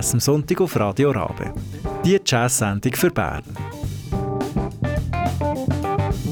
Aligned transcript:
Jazz 0.00 0.14
am 0.14 0.20
Sonntag 0.20 0.62
auf 0.62 0.76
Radio 0.76 1.10
Rabe. 1.10 1.52
Die 2.02 2.18
Jazz-Sendung 2.24 2.94
für 2.94 3.10
Bern. 3.10 3.44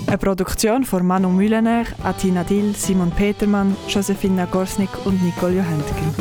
Eine 0.07 0.17
Produktion 0.17 0.85
von 0.85 1.07
Manu 1.07 1.29
Mühlener, 1.29 1.85
Atina 2.03 2.45
Dill, 2.45 2.75
Simon 2.75 3.11
Petermann, 3.11 3.77
Josefina 3.87 4.47
Gorsnik 4.47 4.89
und 5.05 5.23
Nicole 5.23 5.57
Johentgen. 5.57 6.15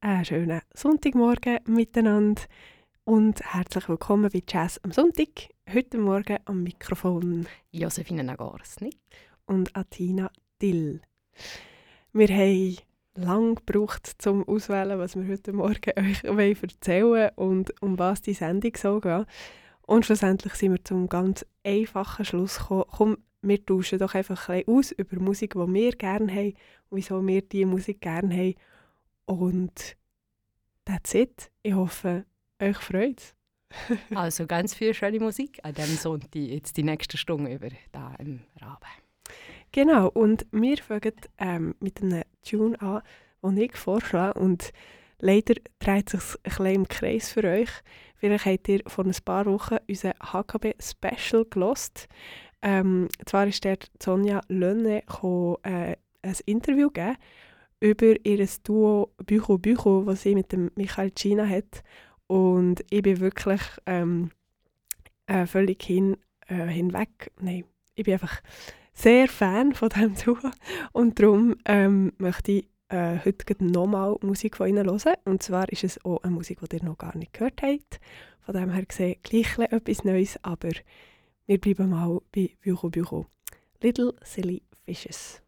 Einen 0.00 0.24
schönen 0.24 0.60
Sonntagmorgen 0.74 1.60
miteinander 1.66 2.42
und 3.04 3.40
herzlich 3.44 3.88
willkommen 3.88 4.28
bei 4.32 4.42
Jazz 4.44 4.80
am 4.82 4.90
Sonntag. 4.90 5.50
Heute 5.72 5.98
Morgen 5.98 6.38
am 6.46 6.64
Mikrofon 6.64 7.46
Josefina 7.70 8.24
Nagorsnik 8.24 8.98
und 9.46 9.76
Atina 9.76 10.32
Dill. 10.60 11.00
Wir 12.12 12.28
haben 12.28 12.76
lange 13.14 13.54
gebraucht, 13.56 14.14
um 14.26 14.46
auszuwählen, 14.46 14.98
was 14.98 15.16
wir 15.16 15.28
heute 15.28 15.52
Morgen 15.52 15.92
euch 15.98 16.62
erzählen 16.62 17.06
wollen 17.06 17.30
und 17.36 17.82
um 17.82 17.98
was 17.98 18.22
die 18.22 18.34
Sendung 18.34 18.72
so 18.76 19.00
geht. 19.00 19.26
Und 19.82 20.06
schlussendlich 20.06 20.54
sind 20.54 20.72
wir 20.72 20.84
zum 20.84 21.08
ganz 21.08 21.44
einfachen 21.64 22.24
Schluss 22.24 22.58
gekommen, 22.58 22.84
komm, 22.90 23.18
wir 23.40 23.64
tauschen 23.64 23.98
doch 23.98 24.14
einfach 24.14 24.48
ein 24.48 24.64
aus 24.66 24.90
über 24.92 25.20
Musik, 25.20 25.54
die 25.54 25.74
wir 25.74 25.92
gerne 25.92 26.32
haben 26.32 26.54
und 26.90 26.96
wieso 26.96 27.26
wir 27.26 27.42
diese 27.42 27.66
Musik 27.66 28.00
gerne 28.00 28.34
haben. 28.34 28.54
Und 29.26 29.96
that's 30.84 31.14
it. 31.14 31.50
Ich 31.62 31.74
hoffe, 31.74 32.24
euch 32.60 32.78
freut 32.78 33.34
also 34.14 34.46
ganz 34.46 34.74
viel 34.74 34.94
schöne 34.94 35.20
Musik 35.20 35.60
an 35.62 35.74
diesem 35.74 35.96
Sonntag, 35.96 36.34
jetzt 36.34 36.76
die 36.76 36.82
nächste 36.82 37.16
Stunde 37.18 37.52
über 37.52 37.68
da 37.92 38.14
im 38.18 38.40
Raben. 38.60 39.07
Genau, 39.72 40.08
und 40.08 40.46
wir 40.50 40.78
fangen 40.78 41.12
ähm, 41.38 41.74
mit 41.80 42.02
einem 42.02 42.22
Tune 42.42 42.80
an, 42.80 43.02
den 43.42 43.58
ich 43.58 43.76
vorschlage. 43.76 44.38
Und 44.38 44.72
leider 45.18 45.54
dreht 45.78 46.08
sich 46.08 46.20
ein 46.20 46.42
bisschen 46.44 46.66
im 46.66 46.88
Kreis 46.88 47.30
für 47.30 47.44
euch. 47.44 47.70
Vielleicht 48.16 48.46
habt 48.46 48.68
ihr 48.68 48.80
vor 48.86 49.04
ein 49.04 49.14
paar 49.24 49.46
Wochen 49.46 49.76
unser 49.88 50.14
HKB-Special 50.20 51.44
gelost. 51.50 52.08
Ähm, 52.62 53.08
zwar 53.26 53.46
ist 53.46 53.64
dort 53.64 53.90
Sonja 54.02 54.40
Lönne 54.48 55.02
gekommen, 55.02 55.56
äh, 55.62 55.96
ein 56.22 56.36
Interview 56.46 56.88
gegeben 56.88 57.16
über 57.80 58.14
ihr 58.24 58.48
Duo 58.64 59.12
Bücho 59.24 59.58
Bücho, 59.58 60.02
das 60.04 60.22
sie 60.22 60.34
mit 60.34 60.50
dem 60.50 60.70
Michael 60.74 61.12
Gina 61.12 61.46
hat. 61.46 61.84
Und 62.26 62.84
ich 62.90 63.02
bin 63.02 63.20
wirklich 63.20 63.60
ähm, 63.86 64.30
äh, 65.26 65.46
völlig 65.46 65.82
hin, 65.82 66.16
äh, 66.48 66.66
hinweg. 66.66 67.30
Nein, 67.40 67.64
ich 67.94 68.04
bin 68.04 68.14
einfach 68.14 68.40
sehr 68.98 69.28
Fan 69.28 69.74
von 69.74 69.88
diesem 69.90 70.14
Duo 70.16 70.50
und 70.92 71.20
darum 71.20 71.56
ähm, 71.64 72.12
möchte 72.18 72.52
ich 72.52 72.68
äh, 72.88 73.18
heute 73.24 73.64
nochmal 73.64 74.16
Musik 74.22 74.56
von 74.56 74.68
ihnen 74.68 74.86
hören. 74.86 75.14
Und 75.24 75.42
zwar 75.42 75.68
ist 75.68 75.84
es 75.84 76.04
auch 76.04 76.22
eine 76.22 76.32
Musik, 76.32 76.58
die 76.60 76.76
ihr 76.76 76.84
noch 76.84 76.98
gar 76.98 77.16
nicht 77.16 77.32
gehört 77.32 77.62
habt. 77.62 78.00
Von 78.40 78.54
dem 78.54 78.70
her 78.70 78.84
gesehen 78.84 79.16
gleich 79.22 79.58
etwas 79.58 80.04
Neues, 80.04 80.38
aber 80.42 80.70
wir 81.46 81.60
bleiben 81.60 81.90
mal 81.90 82.20
bei 82.34 82.50
Bücho 82.60 82.90
Bücho. 82.90 83.26
Little 83.80 84.14
Silly 84.22 84.62
Fishes. 84.84 85.42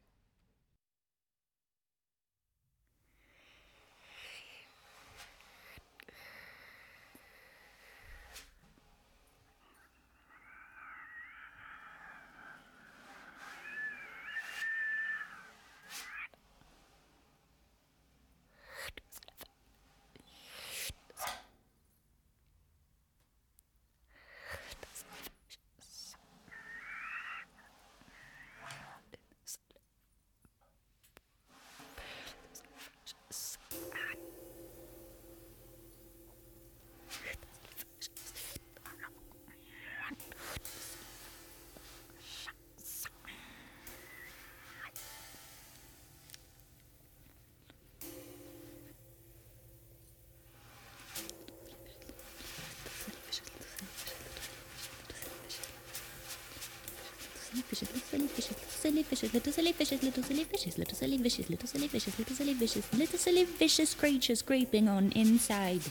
Little 59.32 59.52
silly 59.52 59.72
fishes, 59.72 60.02
little 60.02 60.22
silly 60.22 60.44
fishes, 60.44 60.78
little 60.78 60.96
silly 60.96 61.18
fishes, 61.18 61.50
little 61.50 61.68
silly 61.68 61.88
fishes, 61.88 62.18
little 62.18 62.36
silly 62.36 62.54
fishes, 62.54 62.92
little 62.92 63.18
silly 63.18 63.44
vicious 63.44 63.94
creatures 63.94 64.42
creeping 64.42 64.88
on 64.88 65.12
inside. 65.12 65.82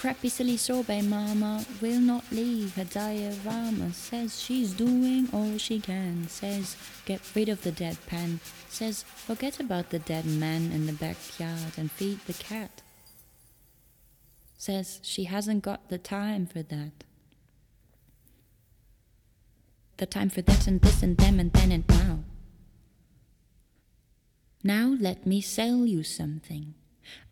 Crappy 0.00 0.30
silly 0.30 0.56
sorbet 0.56 1.02
mama 1.02 1.64
will 1.82 2.00
not 2.00 2.24
leave 2.32 2.74
her 2.74 2.84
diorama. 2.84 3.92
Says 3.92 4.40
she's 4.40 4.72
doing 4.72 5.28
all 5.30 5.58
she 5.58 5.78
can. 5.78 6.26
Says 6.26 6.74
get 7.04 7.20
rid 7.34 7.50
of 7.50 7.62
the 7.62 7.70
dead 7.70 7.98
pan. 8.06 8.40
Says 8.70 9.02
forget 9.02 9.60
about 9.60 9.90
the 9.90 9.98
dead 9.98 10.24
man 10.24 10.72
in 10.72 10.86
the 10.86 10.94
backyard 10.94 11.74
and 11.76 11.90
feed 11.90 12.18
the 12.26 12.32
cat. 12.32 12.80
Says 14.56 15.00
she 15.02 15.24
hasn't 15.24 15.62
got 15.62 15.90
the 15.90 15.98
time 15.98 16.46
for 16.46 16.62
that 16.62 17.04
the 20.00 20.06
time 20.06 20.30
for 20.30 20.40
that 20.40 20.66
and 20.66 20.80
this 20.80 21.02
and 21.02 21.18
them 21.18 21.38
and 21.38 21.52
then 21.52 21.70
and 21.70 21.86
now. 21.88 22.20
Now 24.64 24.96
let 24.98 25.26
me 25.26 25.42
sell 25.42 25.84
you 25.84 26.02
something. 26.02 26.72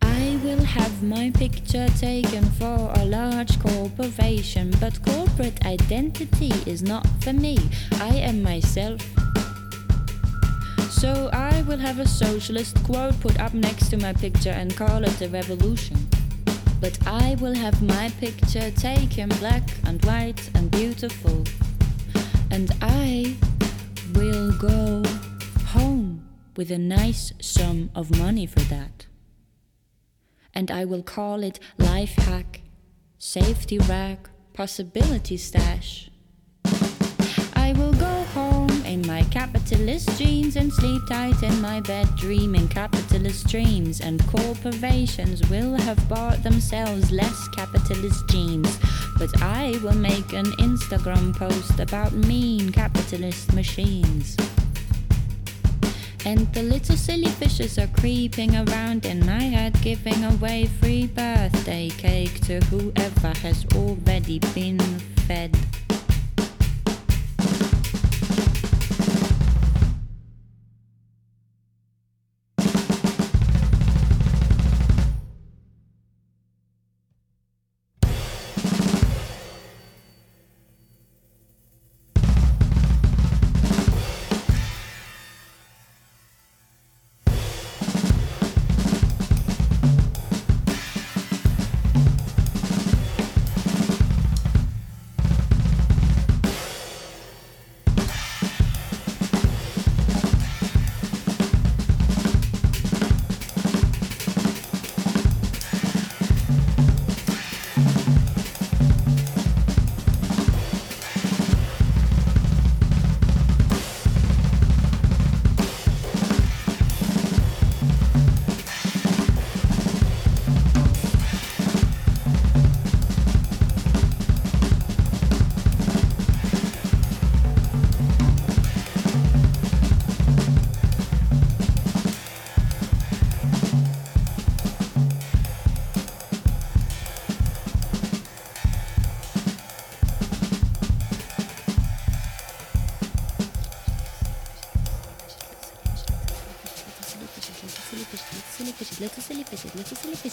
I 0.02 0.38
will 0.44 0.64
have 0.64 1.02
my 1.02 1.30
picture 1.30 1.88
taken 1.98 2.44
for 2.58 2.92
a 2.94 3.06
large 3.06 3.58
corporation, 3.58 4.70
but 4.78 5.02
corporate 5.02 5.64
identity 5.64 6.52
is 6.66 6.82
not 6.82 7.06
for 7.22 7.32
me. 7.32 7.56
I 7.92 8.16
am 8.16 8.42
myself. 8.42 9.00
So 10.90 11.30
I 11.32 11.62
will 11.62 11.78
have 11.78 12.00
a 12.00 12.06
socialist 12.06 12.84
quote 12.84 13.18
put 13.20 13.40
up 13.40 13.54
next 13.54 13.88
to 13.90 13.96
my 13.96 14.12
picture 14.12 14.50
and 14.60 14.76
call 14.76 15.04
it 15.04 15.22
a 15.22 15.28
revolution. 15.28 15.96
But 16.82 16.98
I 17.06 17.36
will 17.40 17.54
have 17.54 17.80
my 17.80 18.10
picture 18.20 18.70
taken 18.72 19.30
black 19.40 19.66
and 19.86 20.04
white 20.04 20.50
and 20.54 20.70
beautiful 20.70 21.44
and 22.50 22.70
I 22.80 23.36
will 24.14 24.52
go 24.52 25.02
home 25.66 26.28
with 26.56 26.70
a 26.70 26.78
nice 26.78 27.32
sum 27.40 27.90
of 27.94 28.16
money 28.18 28.46
for 28.46 28.60
that. 28.60 29.06
And 30.54 30.70
I 30.70 30.84
will 30.84 31.02
call 31.02 31.42
it 31.42 31.60
life 31.78 32.14
hack, 32.16 32.62
safety 33.18 33.78
rack, 33.78 34.30
possibility 34.54 35.36
stash. 35.36 36.10
I 37.54 37.74
will 37.76 37.92
go 37.92 38.22
home 38.34 38.70
in 38.86 39.06
my 39.06 39.22
capitalist 39.24 40.18
jeans 40.18 40.56
and 40.56 40.72
sleep 40.72 41.02
tight 41.08 41.42
in 41.42 41.60
my 41.60 41.80
bed, 41.80 42.08
dreaming 42.16 42.66
capitalist 42.68 43.46
dreams. 43.46 44.00
And 44.00 44.26
corporations 44.26 45.48
will 45.50 45.74
have 45.74 46.08
bought 46.08 46.42
themselves 46.42 47.12
less 47.12 47.48
capitalist 47.48 48.26
jeans. 48.28 48.78
But 49.18 49.42
I 49.42 49.78
will 49.82 49.96
make 49.96 50.32
an 50.32 50.46
Instagram 50.58 51.34
post 51.36 51.80
about 51.80 52.12
mean 52.12 52.70
capitalist 52.70 53.52
machines. 53.52 54.36
And 56.24 56.52
the 56.52 56.62
little 56.62 56.96
silly 56.96 57.28
fishes 57.28 57.78
are 57.78 57.88
creeping 57.88 58.54
around 58.54 59.06
in 59.06 59.24
my 59.26 59.42
head, 59.42 59.80
giving 59.82 60.22
away 60.24 60.66
free 60.66 61.06
birthday 61.06 61.88
cake 61.90 62.40
to 62.42 62.60
whoever 62.66 63.32
has 63.38 63.66
already 63.74 64.38
been 64.54 64.78
fed. 65.26 65.56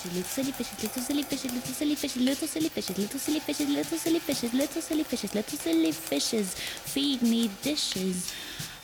Fishes, 0.09 0.83
little 0.83 1.01
silly 1.01 1.23
fishes, 1.23 1.51
little 1.53 1.73
silly 1.73 1.95
fishes, 1.95 2.21
little 2.21 2.47
silly 2.47 2.69
fishes, 2.69 2.97
little 2.97 3.19
silly 3.19 3.39
fishes, 3.39 3.39
little 3.39 3.39
silly 3.39 3.39
fishes, 3.39 3.69
little 3.69 3.97
silly 3.97 4.19
fishes, 4.19 4.53
little 4.53 4.81
silly 4.81 5.03
fishes, 5.03 5.35
little 5.35 5.57
silly 5.57 5.91
fishes, 5.91 6.55
feed 6.55 7.21
me 7.21 7.49
dishes 7.61 8.33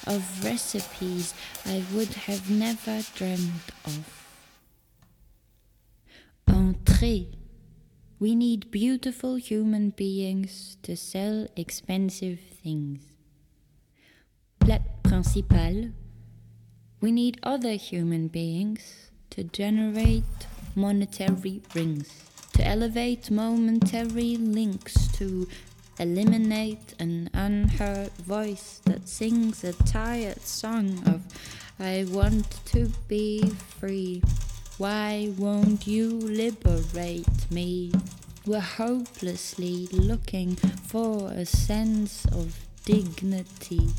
of 0.07 0.23
recipes 0.43 1.33
I 1.65 1.83
would 1.93 2.13
have 2.25 2.49
never 2.49 3.01
dreamed 3.15 3.71
of. 3.85 4.21
Entrée. 6.47 7.27
We 8.19 8.35
need 8.35 8.69
beautiful 8.69 9.35
human 9.35 9.89
beings 9.91 10.77
to 10.83 10.95
sell 10.95 11.47
expensive 11.55 12.39
things. 12.39 13.01
Plat 14.59 15.01
principal. 15.03 15.91
We 16.99 17.11
need 17.11 17.39
other 17.41 17.73
human 17.73 18.27
beings 18.27 19.09
to 19.31 19.43
generate 19.43 20.45
monetary 20.75 21.61
rings, 21.73 22.23
to 22.53 22.65
elevate 22.65 23.31
momentary 23.31 24.37
links, 24.37 25.07
to 25.13 25.47
eliminate 25.99 26.93
an 26.99 27.29
unheard 27.33 28.11
voice 28.13 28.81
that 28.85 29.07
sings 29.07 29.63
a 29.63 29.73
tired 29.73 30.41
song 30.41 31.03
of 31.05 31.21
I 31.79 32.05
want 32.09 32.63
to 32.67 32.91
be 33.07 33.43
free. 33.79 34.21
Why 34.77 35.31
won't 35.37 35.87
you 35.87 36.09
liberate 36.09 37.51
me? 37.51 37.91
We're 38.45 38.59
hopelessly 38.59 39.87
looking 39.91 40.55
for 40.55 41.31
a 41.31 41.45
sense 41.45 42.25
of 42.25 42.59
dignity. 42.85 43.89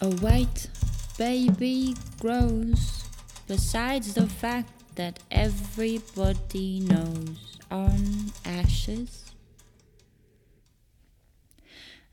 A 0.00 0.10
white 0.16 0.68
baby 1.16 1.94
grows 2.20 3.04
besides 3.46 4.14
the 4.14 4.26
fact 4.26 4.70
that 4.96 5.18
everybody 5.30 6.80
knows 6.80 7.58
on 7.70 8.32
ashes. 8.44 9.32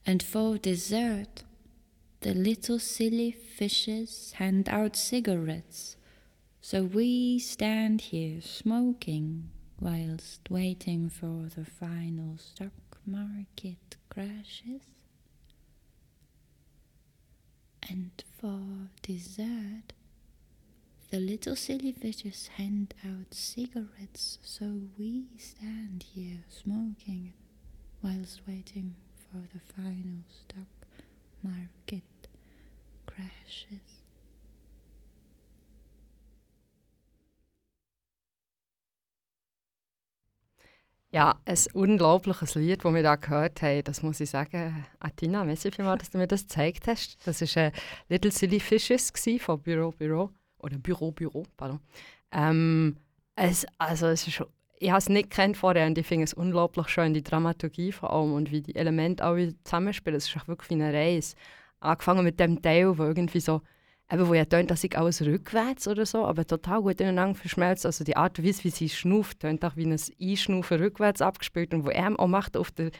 And 0.05 0.21
for 0.23 0.57
dessert, 0.57 1.43
the 2.21 2.33
little 2.33 2.79
silly 2.79 3.31
fishes 3.31 4.33
hand 4.37 4.69
out 4.69 4.95
cigarettes. 4.95 5.95
So 6.61 6.83
we 6.83 7.39
stand 7.39 8.01
here 8.01 8.41
smoking 8.41 9.49
whilst 9.79 10.41
waiting 10.49 11.09
for 11.09 11.49
the 11.55 11.65
final 11.65 12.37
stock 12.37 12.71
market 13.05 13.97
crashes. 14.09 15.00
And 17.89 18.11
for 18.39 18.89
dessert, 19.01 19.93
the 21.09 21.19
little 21.19 21.55
silly 21.55 21.91
fishes 21.91 22.47
hand 22.55 22.93
out 23.05 23.33
cigarettes, 23.33 24.39
so 24.43 24.81
we 24.97 25.25
stand 25.37 26.03
here 26.13 26.43
smoking 26.49 27.33
whilst 28.01 28.41
waiting 28.47 28.95
for 29.17 29.39
the 29.53 29.59
final 29.73 30.23
stock 30.29 30.87
market 31.43 32.03
crashes. 33.05 34.00
Ja, 41.13 41.35
ein 41.43 41.57
unglaubliches 41.73 42.55
Lied, 42.55 42.85
das 42.85 42.93
wir 42.93 43.03
da 43.03 43.17
gehört 43.17 43.61
haben, 43.61 43.83
das 43.83 44.01
muss 44.01 44.21
ich 44.21 44.29
sagen. 44.29 44.85
Atina, 44.99 45.43
merci 45.43 45.69
vielmals, 45.69 45.99
dass 45.99 46.09
du 46.11 46.17
mir 46.17 46.27
das 46.27 46.43
gezeigt 46.43 46.87
hast. 46.87 47.17
Das 47.27 47.41
war 47.41 47.63
äh, 47.63 47.71
Little 48.07 48.31
Silly 48.31 48.61
Fishes 48.61 49.11
von 49.39 49.59
Büro 49.59 49.91
Büro. 49.91 50.29
Oder 50.59 50.77
Büro 50.77 51.11
Büro, 51.11 51.43
pardon. 51.57 51.81
Ähm, 52.31 52.95
es, 53.35 53.65
also 53.77 54.07
es 54.07 54.25
ist, 54.25 54.41
ich 54.79 54.89
habe 54.89 54.99
es 54.99 55.09
nicht 55.09 55.31
kennt 55.31 55.57
vorher 55.57 55.85
und 55.85 55.97
ich 55.97 56.07
finde 56.07 56.23
es 56.23 56.33
unglaublich 56.33 56.87
schön, 56.87 57.13
die 57.13 57.23
Dramaturgie 57.23 57.91
vor 57.91 58.13
allem 58.13 58.33
und 58.33 58.49
wie 58.49 58.61
die 58.61 58.75
Elemente 58.77 59.21
alle 59.25 59.53
zusammenspielen. 59.65 60.17
Es 60.17 60.29
ist 60.33 60.47
wirklich 60.47 60.69
wie 60.69 60.75
eine 60.75 60.93
Reise. 60.93 61.35
Angefangen 61.81 62.23
mit 62.23 62.39
dem 62.39 62.61
Teil, 62.61 62.97
wo 62.97 63.03
irgendwie 63.03 63.41
so 63.41 63.61
eben, 64.11 64.27
wo 64.27 64.33
ja 64.33 64.45
tönt, 64.45 64.71
dass 64.71 64.83
ich 64.83 64.97
alles 64.97 65.21
rückwärts 65.21 65.87
oder 65.87 66.05
so, 66.05 66.25
aber 66.25 66.45
total 66.45 66.81
gut 66.81 66.99
ineinander 67.01 67.35
verschmelzt. 67.35 67.85
Also 67.85 68.03
die 68.03 68.17
Art 68.17 68.41
wie 68.41 68.51
sie 68.51 68.89
schnauft, 68.89 69.39
tönt 69.39 69.63
auch 69.63 69.75
wie 69.75 69.85
ein 69.85 69.99
Einschnaufen 70.21 70.77
rückwärts 70.77 71.21
abgespielt 71.21 71.73
und 71.73 71.85
wo 71.85 71.89
er 71.89 72.19
auch 72.19 72.27
macht 72.27 72.57
auf 72.57 72.71
der 72.71 72.91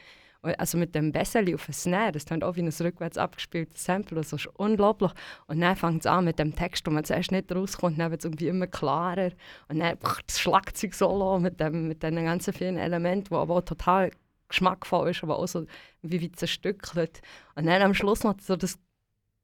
also 0.42 0.76
mit 0.76 0.94
dem 0.94 1.12
Besseli 1.12 1.54
auf 1.54 1.66
den 1.66 1.72
Snare, 1.72 2.12
das 2.12 2.24
tönt 2.24 2.42
auch 2.42 2.56
wie 2.56 2.62
ein 2.62 2.68
rückwärts 2.68 3.16
abgespieltes 3.16 3.84
Sample, 3.84 4.16
das 4.16 4.32
ist 4.32 4.48
unglaublich. 4.54 5.12
Und 5.46 5.60
dann 5.60 5.76
fängt 5.76 6.00
es 6.00 6.06
an 6.06 6.24
mit 6.24 6.38
dem 6.38 6.56
Text, 6.56 6.86
wo 6.86 6.90
man 6.90 7.04
zuerst 7.04 7.30
nicht 7.30 7.54
rauskommt, 7.54 7.98
dann 8.00 8.10
wird 8.10 8.22
es 8.22 8.24
irgendwie 8.24 8.48
immer 8.48 8.66
klarer. 8.66 9.30
Und 9.68 9.78
dann 9.78 9.96
das 10.26 10.40
Schlagzeug-Solo 10.40 11.38
mit, 11.38 11.60
dem, 11.60 11.88
mit 11.88 12.02
den 12.02 12.16
ganzen 12.16 12.52
vielen 12.52 12.76
Elementen, 12.76 13.30
wo 13.30 13.36
aber 13.36 13.64
total 13.64 14.10
geschmackvoll 14.48 15.10
ist, 15.10 15.22
aber 15.22 15.38
auch 15.38 15.46
so 15.46 15.64
wie, 16.02 16.20
wie 16.20 16.32
zerstückelt. 16.32 17.22
Und 17.54 17.66
dann 17.66 17.80
am 17.80 17.94
Schluss 17.94 18.24
noch 18.24 18.34
so 18.40 18.56
das 18.56 18.78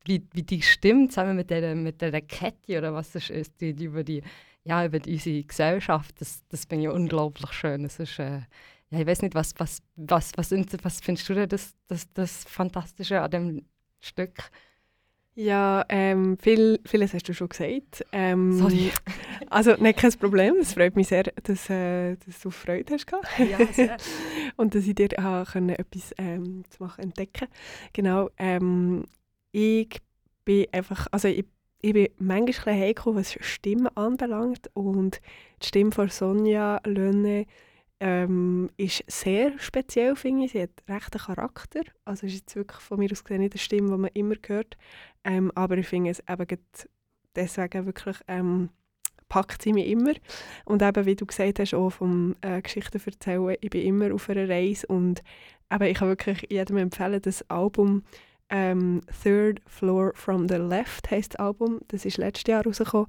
wie, 0.08 0.26
wie 0.32 0.42
die 0.42 0.62
Stimme 0.62 1.08
zusammen 1.08 1.36
mit 1.36 1.50
der, 1.50 1.74
mit 1.74 2.00
der 2.00 2.20
Kette 2.22 2.78
oder 2.78 2.92
was 2.94 3.12
das 3.12 3.30
ist, 3.30 3.60
die, 3.60 3.70
über 3.70 4.02
die 4.02 4.22
ja, 4.68 4.84
über 4.84 4.98
die, 4.98 5.14
unsere 5.14 5.42
Gesellschaft, 5.44 6.20
das, 6.20 6.42
das 6.50 6.66
finde 6.66 6.84
ich 6.84 6.90
unglaublich 6.90 7.52
schön. 7.52 7.84
Das 7.84 7.98
ist, 7.98 8.18
äh, 8.18 8.40
ja, 8.90 9.00
ich 9.00 9.06
weiß 9.06 9.22
nicht, 9.22 9.34
was, 9.34 9.54
was, 9.56 9.82
was, 9.96 10.32
was, 10.36 10.52
was 10.82 11.00
findest 11.00 11.28
du 11.28 11.34
denn 11.34 11.48
das, 11.48 11.74
das, 11.88 12.12
das 12.12 12.44
Fantastische 12.44 13.22
an 13.22 13.30
dem 13.30 13.66
Stück? 13.98 14.50
Ja, 15.34 15.84
ähm, 15.88 16.36
viel, 16.36 16.80
vieles 16.84 17.14
hast 17.14 17.28
du 17.28 17.32
schon 17.32 17.48
gesagt. 17.48 18.04
Ähm, 18.12 18.52
Sorry. 18.58 18.90
Also, 19.50 19.76
nicht 19.76 19.98
kein 19.98 20.12
Problem. 20.12 20.56
Es 20.60 20.74
freut 20.74 20.94
mich 20.94 21.08
sehr, 21.08 21.22
dass, 21.22 21.70
äh, 21.70 22.16
dass 22.16 22.40
du 22.40 22.50
Freude 22.50 22.92
hast. 22.92 23.06
Ja, 23.38 23.64
sehr. 23.72 23.96
Und 24.56 24.74
dass 24.74 24.86
ich 24.86 24.94
dir 24.94 25.10
äh, 25.12 25.44
können, 25.44 25.70
etwas 25.70 26.12
ähm, 26.18 26.64
zu 26.68 26.82
machen 26.82 27.04
entdecken 27.04 27.48
Genau. 27.94 28.28
Ähm, 28.36 29.06
ich 29.52 30.00
bin 30.44 30.66
einfach, 30.72 31.06
also 31.10 31.28
ich, 31.28 31.44
ich 31.80 31.92
bin 31.92 32.08
manchmal 32.18 32.74
ein 32.74 32.80
heikel, 32.80 33.14
was 33.14 33.36
Stimmen 33.40 33.88
anbelangt 33.96 34.70
und 34.74 35.20
die 35.62 35.66
Stimme 35.66 35.92
von 35.92 36.08
Sonja 36.08 36.80
Lönne 36.84 37.46
ähm, 38.00 38.70
ist 38.76 39.04
sehr 39.08 39.58
speziell, 39.58 40.14
finde 40.14 40.44
ich. 40.44 40.52
Sie 40.52 40.62
hat 40.62 40.70
recht 40.88 41.14
einen 41.14 41.24
Charakter. 41.24 41.82
Also 42.04 42.26
ist 42.26 42.34
jetzt 42.34 42.56
wirklich 42.56 42.80
von 42.80 42.98
mir 42.98 43.10
aus 43.10 43.24
gesehen 43.24 43.40
nicht 43.40 43.54
eine 43.54 43.58
Stimme, 43.58 43.90
die 43.90 43.96
man 43.96 44.10
immer 44.14 44.36
hört. 44.46 44.76
Ähm, 45.24 45.50
aber 45.54 45.78
ich 45.78 45.88
finde 45.88 46.10
es 46.10 46.22
eben 46.28 46.46
deswegen 47.34 47.86
wirklich 47.86 48.16
ähm, 48.28 48.70
packt 49.28 49.62
sie 49.62 49.72
mich 49.72 49.88
immer. 49.88 50.12
Und 50.64 50.82
eben, 50.82 51.06
wie 51.06 51.16
du 51.16 51.26
gesagt 51.26 51.58
hast, 51.58 51.74
auch 51.74 51.90
vom 51.90 52.34
äh, 52.40 52.62
Geschichten 52.62 53.00
erzählen, 53.04 53.56
ich 53.60 53.70
bin 53.70 53.82
immer 53.82 54.14
auf 54.14 54.28
einer 54.28 54.48
Reise 54.48 54.86
und 54.86 55.22
eben, 55.72 55.84
ich 55.84 55.98
kann 55.98 56.08
wirklich 56.08 56.46
jedem 56.50 56.78
empfehlen, 56.78 57.20
das 57.20 57.48
Album 57.50 58.04
ähm, 58.50 59.02
Third 59.22 59.60
Floor 59.66 60.12
from 60.14 60.48
the 60.48 60.56
Left 60.56 61.10
heisst 61.10 61.34
das 61.34 61.40
Album. 61.40 61.80
Das 61.88 62.04
ist 62.04 62.16
letztes 62.16 62.50
Jahr 62.50 62.64
rausgekommen. 62.64 63.08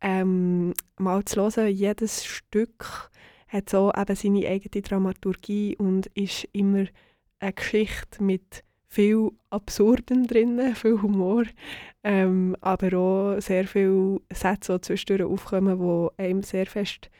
Ähm, 0.00 0.74
mal 0.98 1.24
zu 1.24 1.40
hören, 1.40 1.68
jedes 1.68 2.24
Stück 2.24 3.10
hat 3.48 3.70
so 3.70 3.92
eben 3.96 4.14
seine 4.14 4.48
eigene 4.48 4.82
Dramaturgie 4.82 5.76
und 5.76 6.06
ist 6.08 6.48
immer 6.52 6.86
eine 7.40 7.52
Geschichte 7.52 8.22
mit 8.22 8.64
viel 8.86 9.30
Absurdem 9.50 10.26
drin, 10.26 10.74
viel 10.74 11.02
Humor, 11.02 11.44
ähm, 12.04 12.56
aber 12.60 12.96
auch 12.96 13.40
sehr 13.40 13.66
viele 13.66 14.20
Sätze, 14.32 14.74
die 14.74 14.80
zwischendurch 14.82 15.30
aufkommen, 15.30 15.78
die 15.78 16.22
einem 16.22 16.42
sehr 16.42 16.66
fest 16.66 17.10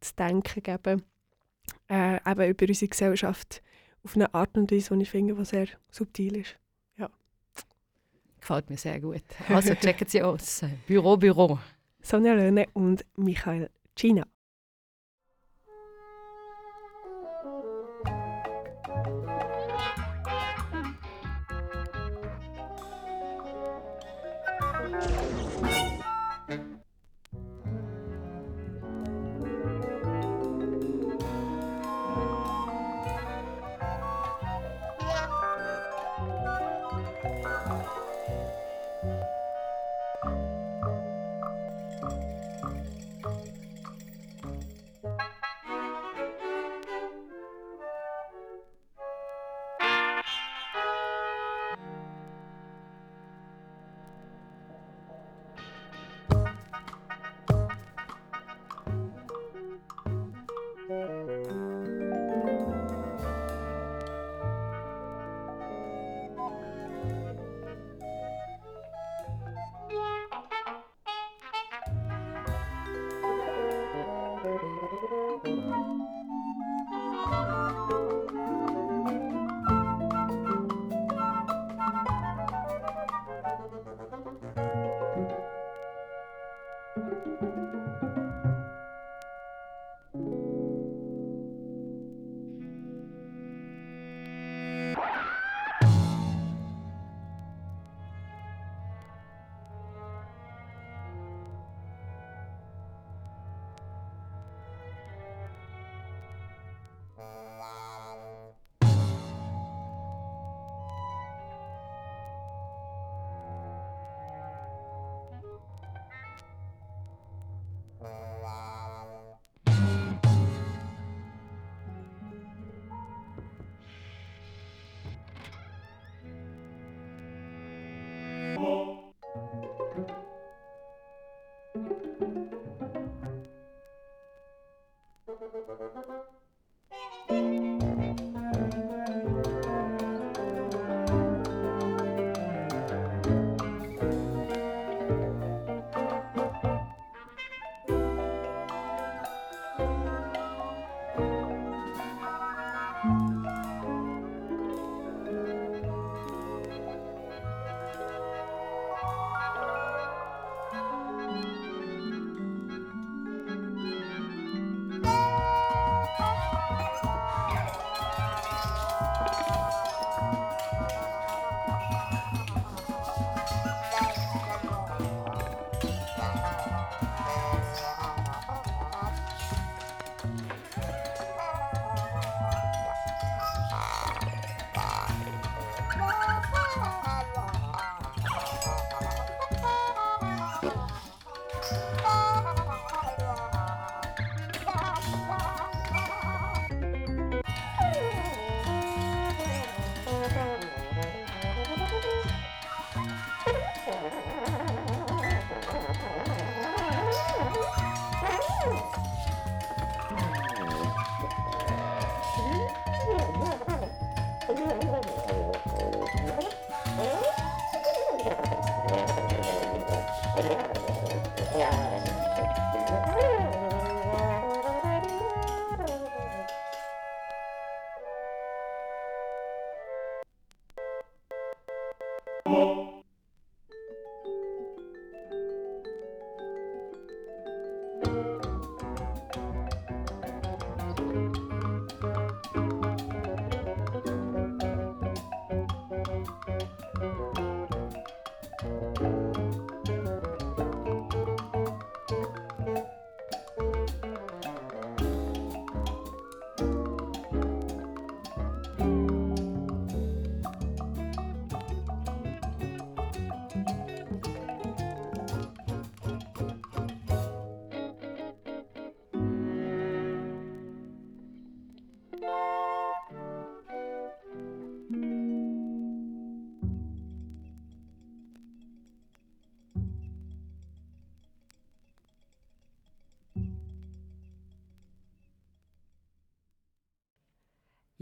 zu 0.00 0.14
denken 0.14 0.62
geben, 0.62 1.02
äh, 1.90 2.16
eben 2.16 2.50
über 2.50 2.66
unsere 2.68 2.88
Gesellschaft 2.88 3.62
auf 4.04 4.14
eine 4.14 4.32
Art 4.34 4.56
und 4.56 4.70
Weise, 4.70 4.94
die 4.94 5.02
ich 5.02 5.10
finde, 5.10 5.34
die 5.34 5.44
sehr 5.44 5.66
subtil 5.90 6.36
ist. 6.36 6.56
Gefällt 8.46 8.70
mir 8.70 8.76
sehr 8.76 9.00
gut. 9.00 9.22
Also 9.48 9.74
checken 9.74 10.06
Sie 10.06 10.22
aus. 10.22 10.64
Büro, 10.86 11.16
Büro. 11.16 11.58
Sonja 12.00 12.32
Löhne 12.32 12.68
und 12.74 13.04
Michael 13.16 13.70
Gina. 13.96 14.24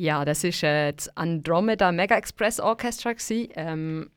Ja, 0.04 0.22
das 0.26 0.44
war 0.44 0.70
äh, 0.70 0.92
das 0.92 1.08
Andromeda 1.16 1.90
Mega 1.90 2.14
Express 2.14 2.60
Orchestra. 2.60 3.14
Ähm, 3.30 4.10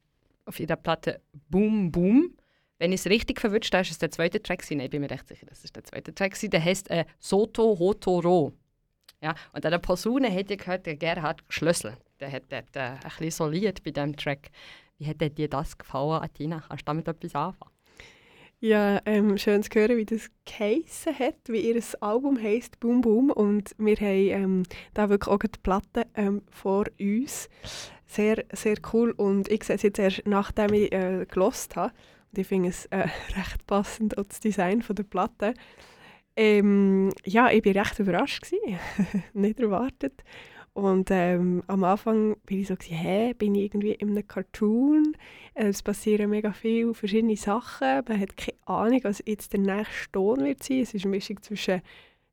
auf 0.43 0.59
ihrer 0.59 0.75
Platte 0.75 1.21
Boom 1.49 1.93
Boom. 1.93 2.35
Wenn 2.77 2.91
ich 2.91 2.99
es 2.99 3.05
richtig 3.05 3.39
verwünscht 3.39 3.73
habe, 3.73 3.83
ist 3.83 3.91
es 3.91 3.97
der 3.97 4.11
zweite 4.11 4.43
Track. 4.43 4.69
Nein, 4.69 4.81
ich 4.81 4.89
bin 4.89 4.99
mir 4.99 5.09
recht 5.09 5.29
sicher, 5.29 5.45
das 5.45 5.63
ist 5.63 5.73
der 5.77 5.85
zweite 5.85 6.13
Track. 6.13 6.37
Der 6.41 6.61
heißt 6.61 6.89
äh, 6.89 7.05
Soto 7.19 7.79
Hotoro. 7.79 8.51
Ja, 9.21 9.33
und 9.53 9.65
an 9.65 9.71
der 9.71 9.79
Posaune 9.79 10.29
hätte 10.29 10.55
ich 10.55 10.59
gehört, 10.59 10.85
der 10.85 10.97
Gerhard 10.97 11.41
Schlössel. 11.47 11.95
Der 12.19 12.33
hat 12.33 12.43
dort 12.49 12.75
äh, 12.75 12.79
ein 12.79 12.99
bisschen 13.03 13.31
soliert 13.31 13.81
bei 13.81 13.91
diesem 13.91 14.17
Track. 14.17 14.49
Wie 14.97 15.07
hat 15.07 15.21
dir 15.21 15.47
das 15.47 15.77
gefallen, 15.77 16.21
Atina? 16.21 16.65
Kannst 16.67 16.81
du 16.81 16.85
damit 16.85 17.07
etwas 17.07 17.33
anfangen? 17.33 17.71
Ja, 18.59 18.99
ähm, 19.05 19.37
schön 19.37 19.61
zu 19.61 19.69
hören, 19.75 19.97
wie 19.97 20.05
das 20.05 20.31
geheissen 20.43 21.17
hat, 21.19 21.35
wie 21.47 21.59
ihr 21.59 21.79
Album 22.01 22.41
heisst, 22.41 22.79
Boom 22.79 23.01
Boom. 23.01 23.29
Und 23.29 23.75
wir 23.77 23.95
haben 23.97 24.29
ähm, 24.29 24.63
da 24.95 25.09
wirklich 25.09 25.31
auch 25.31 25.37
die 25.37 25.59
Platte 25.61 26.07
ähm, 26.15 26.41
vor 26.49 26.85
uns. 26.99 27.49
Sehr, 28.07 28.43
sehr 28.51 28.77
cool. 28.93 29.11
Und 29.11 29.47
ich 29.51 29.63
sehe 29.63 29.75
es 29.75 29.83
jetzt 29.83 29.99
erst, 29.99 30.23
nachdem 30.25 30.73
ich 30.73 30.91
äh, 30.91 31.27
gelost 31.29 31.75
habe. 31.75 31.93
Und 32.31 32.39
ich 32.39 32.47
finde 32.47 32.69
es 32.69 32.87
äh, 32.87 33.07
recht 33.35 33.67
passend, 33.67 34.15
das 34.17 34.39
Design 34.39 34.81
von 34.81 34.95
der 34.95 35.03
Platte. 35.03 35.53
Ähm, 36.35 37.11
ja, 37.25 37.51
ich 37.51 37.63
war 37.63 37.75
recht 37.75 37.99
überrascht. 37.99 38.43
Nicht 39.33 39.59
erwartet. 39.59 40.23
Und 40.77 41.09
ähm, 41.09 41.63
am 41.65 41.83
Anfang 41.83 42.37
bin 42.45 42.59
ich 42.59 42.67
so, 42.67 42.75
hä, 42.79 43.33
bin 43.33 43.55
ich 43.55 43.63
irgendwie 43.63 43.93
in 43.93 44.11
einem 44.11 44.27
Cartoon? 44.27 45.17
Äh, 45.55 45.69
es 45.69 45.81
passieren 45.81 46.29
mega 46.29 46.53
viele 46.53 46.93
verschiedene 46.93 47.35
Sachen. 47.35 48.03
Man 48.07 48.19
hat 48.19 48.37
keine 48.37 48.59
Ahnung, 48.67 48.99
was 49.01 49.23
jetzt 49.25 49.53
der 49.53 49.61
nächste 49.61 50.11
Ton 50.11 50.45
wird 50.45 50.61
sein. 50.61 50.81
Es 50.81 50.93
ist 50.93 51.03
eine 51.03 51.15
Mischung 51.15 51.41
zwischen 51.41 51.81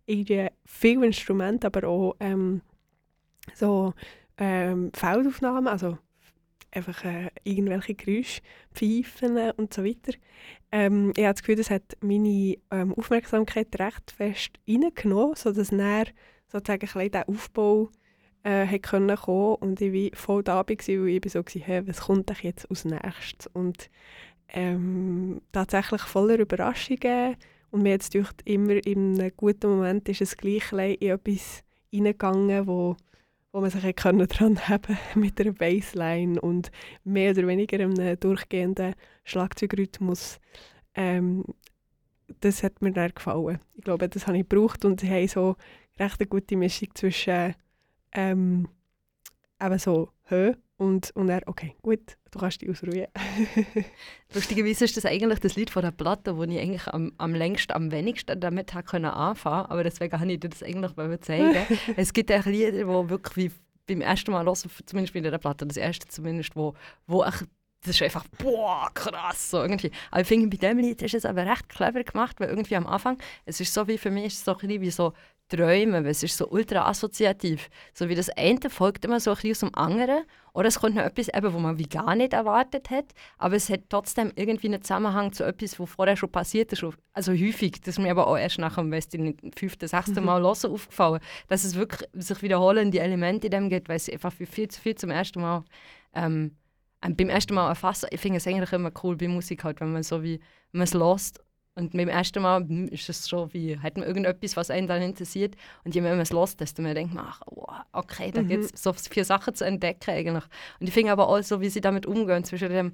irgendwie 0.05 0.49
vielen 0.67 1.05
Instrumenten, 1.05 1.65
aber 1.65 1.89
auch 1.89 2.17
ähm, 2.21 2.61
so 3.55 3.95
ähm, 4.37 4.91
Feldaufnahmen, 4.93 5.67
also 5.67 5.97
einfach 6.71 7.03
äh, 7.03 7.31
irgendwelche 7.45 7.95
Geräusche, 7.95 8.43
Pfeifen 8.75 9.39
und 9.53 9.73
so 9.73 9.83
weiter. 9.83 10.13
Ähm, 10.71 11.15
ich 11.17 11.25
habe 11.25 11.33
das 11.33 11.41
Gefühl, 11.41 11.57
das 11.57 11.71
hat 11.71 11.97
meine 12.03 12.59
ähm, 12.71 12.93
Aufmerksamkeit 12.93 13.69
recht 13.79 14.11
fest 14.11 14.61
reingenommen, 14.69 15.35
sodass 15.35 15.71
dann 15.71 16.05
sozusagen 16.47 16.83
ein 16.83 16.93
bisschen 16.93 17.11
der 17.11 17.27
Aufbau 17.27 17.89
äh, 18.45 18.79
können 18.79 19.17
kommen 19.17 19.57
und 19.57 19.81
ich 19.81 20.13
war 20.13 20.19
voll 20.19 20.43
da, 20.43 20.57
war, 20.57 20.67
weil 20.67 21.09
ich 21.09 21.33
so 21.33 21.39
war, 21.41 21.45
hey, 21.63 21.89
was 21.89 22.03
kommt 22.03 22.29
denn 22.29 22.37
jetzt 22.43 22.71
als 22.71 22.85
nächstes? 22.85 23.49
Und 23.53 23.91
ähm, 24.49 25.41
tatsächlich 25.51 26.03
voller 26.03 26.39
Überraschungen 26.39 27.37
und 27.71 27.83
mir 27.83 27.91
jetzt 27.91 28.15
durch 28.15 28.31
immer 28.45 28.87
in 28.87 29.21
einem 29.21 29.33
guten 29.37 29.71
Moment 29.71 30.09
ist 30.09 30.21
es 30.21 30.37
gleich 30.37 30.73
in 30.73 31.11
etwas 31.11 31.65
hineingegangen, 31.91 32.67
wo, 32.67 32.97
wo 33.51 33.61
man 33.61 33.71
sich 33.71 33.83
daran 33.95 34.69
haben 34.69 34.99
mit 35.15 35.41
einer 35.41 35.53
Bassline 35.53 36.41
und 36.41 36.71
mehr 37.03 37.33
oder 37.33 37.47
weniger 37.47 37.81
einem 37.81 38.21
durchgehenden 38.21 38.95
Schlagzeugrhythmus. 39.25 40.39
Ähm, 40.95 41.45
das 42.41 42.63
hat 42.63 42.81
mir 42.83 42.93
dann 42.93 43.13
gefallen. 43.15 43.59
Ich 43.75 43.85
glaube, 43.85 44.09
das 44.09 44.27
habe 44.27 44.39
ich 44.39 44.49
gebraucht 44.49 44.85
und 44.85 45.01
sie 45.01 45.11
haben 45.11 45.29
so 45.29 45.57
recht 45.99 46.21
eine 46.21 46.29
gute 46.29 46.57
Mischung 46.57 46.89
zwischen 46.95 47.55
ähm, 48.15 48.69
eben 49.61 49.79
so 49.79 50.11
Höhe 50.25 50.57
und, 50.77 51.13
und 51.15 51.29
er, 51.29 51.43
okay, 51.47 51.77
gut, 51.83 52.17
du 52.31 52.39
kannst 52.39 52.61
dich 52.61 52.71
ausruhen. 52.71 53.07
Lustigerweise 54.35 54.87
ist 54.87 54.97
das 54.97 55.07
eigentlich 55.07 55.39
das 55.39 55.55
Lied 55.55 55.71
von 55.71 55.83
der 55.83 55.93
Platte, 55.93 56.37
wo 56.37 56.43
ich 56.43 56.59
eigentlich 56.59 56.87
am, 56.89 57.13
am 57.19 57.35
längsten, 57.35 57.73
am 57.73 57.93
wenigsten 57.93 58.41
damit 58.41 58.75
können 58.87 59.07
anfangen 59.07 59.67
aber 59.67 59.85
deswegen 59.85 60.19
habe 60.19 60.33
ich 60.33 60.41
dir 60.41 60.49
das 60.49 60.63
eigentlich 60.63 60.97
mal 60.97 61.21
zeigen. 61.21 61.67
es 61.97 62.13
gibt 62.13 62.33
auch 62.33 62.45
Lieder, 62.47 62.73
die 62.73 62.87
wirklich 62.87 63.37
wie 63.37 63.51
beim 63.87 64.01
ersten 64.01 64.33
Mal 64.33 64.47
hören, 64.47 64.71
zumindest 64.87 65.15
bei 65.15 65.21
der 65.21 65.39
Platte, 65.39 65.67
das 65.67 65.77
erste 65.77 66.09
zumindest, 66.09 66.57
wo, 66.57 66.75
wo 67.07 67.25
ich, 67.25 67.35
das 67.83 67.97
ist 67.97 68.03
einfach, 68.03 68.25
boah, 68.39 68.91
krass, 68.95 69.51
so 69.51 69.61
irgendwie. 69.61 69.93
Aber 70.11 70.23
ich 70.23 70.27
finde, 70.27 70.49
bei 70.49 70.57
dem 70.57 70.79
Lied 70.79 71.03
ist 71.03 71.15
es 71.15 71.27
aber 71.27 71.47
recht 71.47 71.69
clever 71.69 72.03
gemacht, 72.03 72.41
weil 72.41 72.49
irgendwie 72.49 72.77
am 72.77 72.87
Anfang, 72.87 73.19
es 73.45 73.61
ist 73.61 73.75
so 73.75 73.87
wie, 73.87 73.99
für 73.99 74.11
mich 74.11 74.27
ist 74.27 74.39
es 74.39 74.45
so 74.45 74.57
ein 74.57 74.81
wie 74.81 74.91
so 74.91 75.13
träumen, 75.49 76.05
weil 76.05 76.11
es 76.11 76.23
ist 76.23 76.37
so 76.37 76.49
ultra 76.49 76.89
assoziativ. 76.89 77.69
So 77.93 78.09
wie 78.09 78.15
das 78.15 78.31
eine 78.31 78.71
folgt 78.71 79.05
immer 79.05 79.21
so 79.21 79.31
ein 79.31 79.35
bisschen 79.37 79.51
aus 79.51 79.59
dem 79.61 79.75
anderen. 79.75 80.25
Oder 80.55 80.69
es 80.69 80.79
kommt 80.79 80.95
noch 80.95 81.03
etwas, 81.03 81.29
eben, 81.29 81.53
wo 81.53 81.59
man 81.59 81.79
wie 81.79 81.89
gar 81.89 82.15
nicht 82.15 82.33
erwartet 82.33 82.89
hat, 82.91 83.07
aber 83.39 83.57
es 83.57 83.69
hat 83.69 83.81
trotzdem 83.89 84.33
irgendwie 84.37 84.69
einen 84.69 84.83
Zusammenhang 84.83 85.33
zu 85.33 85.43
etwas, 85.45 85.81
was 85.81 85.91
vorher 85.91 86.17
schon 86.17 86.31
passiert 86.31 86.73
ist. 86.73 86.85
Also 87.13 87.33
häufig, 87.33 87.81
das 87.81 87.97
ist 87.97 87.99
mir 87.99 88.13
aber 88.13 88.29
auch 88.29 88.39
erst 88.39 88.59
nach 88.59 88.77
dem 88.77 88.93
fünften, 89.57 89.89
sechsten 89.89 90.21
mhm. 90.21 90.27
Mal 90.27 90.43
hören 90.43 90.71
aufgefallen, 90.71 91.21
dass 91.49 91.65
es 91.65 91.75
wirklich 91.75 92.09
sich 92.13 92.41
wiederholende 92.43 93.01
Elemente 93.01 93.49
in 93.49 93.51
dem 93.51 93.69
gibt, 93.69 93.89
weil 93.89 93.97
es 93.97 94.09
einfach 94.09 94.33
viel 94.33 94.69
zu 94.69 94.81
viel 94.81 94.95
zum 94.95 95.11
ersten 95.11 95.41
Mal 95.41 95.65
ähm, 96.15 96.57
beim 97.01 97.29
ersten 97.29 97.55
Mal 97.55 97.69
erfassen. 97.69 98.09
Ich 98.13 98.21
finde 98.21 98.39
es 98.39 98.47
eigentlich 98.47 98.73
immer 98.73 98.93
cool 99.03 99.17
bei 99.17 99.29
Musik, 99.29 99.65
halt, 99.65 99.81
wenn 99.81 99.93
man 99.93 100.05
so 100.05 100.23
wie, 100.23 100.41
man 100.73 100.85
es 100.85 100.95
lässt 100.95 101.44
und 101.77 101.93
beim 101.93 102.09
ersten 102.09 102.43
Mal 102.43 102.61
hm, 102.61 102.89
ist 102.89 103.09
es 103.09 103.29
schon 103.29 103.53
wie, 103.53 103.79
hat 103.79 103.97
man 103.97 104.07
irgendetwas, 104.07 104.57
was 104.57 104.71
einen 104.71 104.87
dann 104.87 105.03
interessiert. 105.03 105.57
Und 105.85 105.95
je 105.95 106.01
mehr 106.01 106.13
man 106.13 106.21
es 106.21 106.33
lässt, 106.33 106.61
desto 106.61 106.83
mehr 106.83 106.95
denkt 106.95 107.15
man, 107.15 107.27
ach, 107.29 107.43
oh, 107.47 107.67
okay, 107.93 108.31
da 108.31 108.43
gibt 108.43 108.65
es 108.65 108.83
so 108.83 108.93
viele 108.93 109.25
Sachen 109.25 109.55
zu 109.55 109.65
entdecken 109.65 110.11
eigentlich. 110.11 110.45
Und 110.79 110.87
ich 110.87 110.95
finde 110.95 111.13
aber 111.13 111.29
auch 111.29 111.43
so, 111.43 111.61
wie 111.61 111.69
sie 111.69 111.81
damit 111.81 112.07
umgehen, 112.07 112.45
zwischen 112.45 112.69
dem 112.69 112.93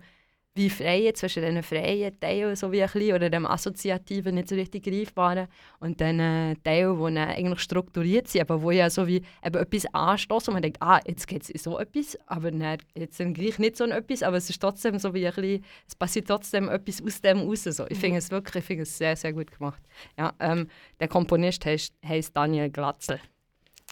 wie 0.55 0.69
Freie, 0.69 1.13
zwischen 1.13 1.43
den 1.43 1.63
freien 1.63 2.19
Teilen 2.19 2.57
so 2.57 2.73
wie 2.73 2.83
ein 2.83 2.91
bisschen, 2.91 3.15
oder 3.15 3.31
dem 3.31 3.47
assoziativen, 3.47 4.35
nicht 4.35 4.49
so 4.49 4.57
richtig 4.57 4.85
greifbaren 4.85 5.47
und 5.79 6.01
den 6.01 6.19
äh, 6.19 6.57
Teilen, 6.65 7.15
die 7.15 7.21
eigentlich 7.21 7.61
strukturiert 7.61 8.27
sind, 8.27 8.43
aber 8.43 8.61
wo 8.61 8.71
ja 8.73 8.91
so 8.91 9.07
wie 9.07 9.23
eben 9.45 9.57
etwas 9.57 9.87
anstoßen 9.95 10.49
und 10.51 10.55
man 10.55 10.63
denkt, 10.63 10.83
ah, 10.83 11.01
jetzt 11.07 11.27
geht 11.29 11.49
es 11.49 11.63
so 11.63 11.79
etwas, 11.79 12.19
aber 12.27 12.51
dann, 12.51 12.79
jetzt 12.97 13.21
dann 13.21 13.33
gleich 13.33 13.59
nicht 13.59 13.77
so 13.77 13.85
etwas, 13.85 14.23
aber 14.23 14.39
es 14.39 14.51
ist 14.51 14.61
trotzdem 14.61 14.99
so 14.99 15.15
wie 15.15 15.27
ein 15.27 15.35
bisschen, 15.35 15.65
es 15.87 15.95
passiert 15.95 16.27
trotzdem 16.27 16.69
etwas 16.69 17.03
aus 17.03 17.21
dem 17.21 17.39
raus. 17.41 17.65
So. 17.65 17.87
Ich 17.89 17.99
finde 17.99 18.19
es 18.19 18.31
wirklich, 18.31 18.63
ich 18.63 18.67
finde 18.67 18.83
es 18.83 18.99
sehr, 18.99 19.15
sehr 19.17 19.33
gut 19.33 19.51
gemacht. 19.53 19.81
Ja, 20.19 20.33
ähm, 20.41 20.69
der 20.99 21.09
Komponist 21.09 21.65
heißt, 21.65 21.95
heißt 22.05 22.37
Daniel 22.37 22.71
Glatzel. 22.71 23.21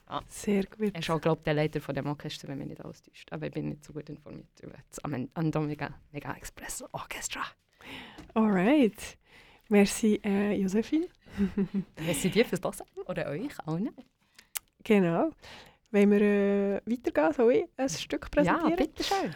Ah. 0.08 0.22
Sehr 0.26 0.64
gut. 0.64 0.94
Er 0.94 1.00
ist 1.00 1.10
auch, 1.10 1.20
glaube 1.20 1.42
der 1.44 1.54
Leiter 1.54 1.80
von 1.80 1.94
dem 1.94 2.06
Orchester, 2.06 2.48
wenn 2.48 2.58
mich 2.58 2.68
nicht 2.68 2.84
austäuscht. 2.84 3.30
Aber 3.30 3.46
ich 3.46 3.52
bin 3.52 3.68
nicht 3.68 3.84
so 3.84 3.92
gut 3.92 4.08
informiert 4.08 4.48
über 4.62 4.74
das 4.88 4.98
Andromeda 5.34 5.94
Mega 6.12 6.34
Express 6.34 6.82
Orchestra. 6.92 7.42
Alright. 8.34 9.18
Merci, 9.68 10.18
äh, 10.24 10.54
Josephine. 10.54 11.08
Merci 12.00 12.30
dir 12.30 12.46
fürs 12.46 12.62
Hören. 12.62 12.88
Oder 13.06 13.28
euch 13.28 13.58
allen. 13.66 13.90
Genau. 14.82 15.30
Wollen 15.90 16.10
wir 16.10 16.20
äh, 16.22 16.80
weitergehen? 16.86 17.32
Soll 17.34 17.52
ich 17.52 17.64
ein 17.76 17.88
Stück 17.90 18.30
präsentieren? 18.30 18.70
Ja, 18.70 18.76
bitteschön. 18.76 19.34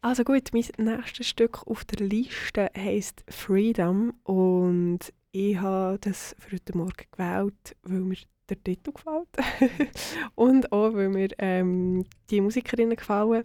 Also 0.00 0.24
gut, 0.24 0.50
mein 0.52 0.64
nächstes 0.78 1.28
Stück 1.28 1.66
auf 1.66 1.84
der 1.84 2.06
Liste 2.06 2.70
heisst 2.74 3.24
Freedom 3.28 4.14
und 4.22 5.00
ich 5.32 5.58
habe 5.58 5.98
das 5.98 6.36
für 6.38 6.52
heute 6.52 6.78
Morgen 6.78 7.04
gewählt, 7.10 7.76
weil 7.82 8.00
mir 8.00 8.16
der 8.48 8.62
Titel 8.62 8.92
gefällt 8.92 9.28
und 10.34 10.72
auch, 10.72 10.94
weil 10.94 11.08
mir 11.08 11.28
ähm, 11.38 12.04
die 12.30 12.40
Musikerinnen 12.40 12.96
gefallen. 12.96 13.44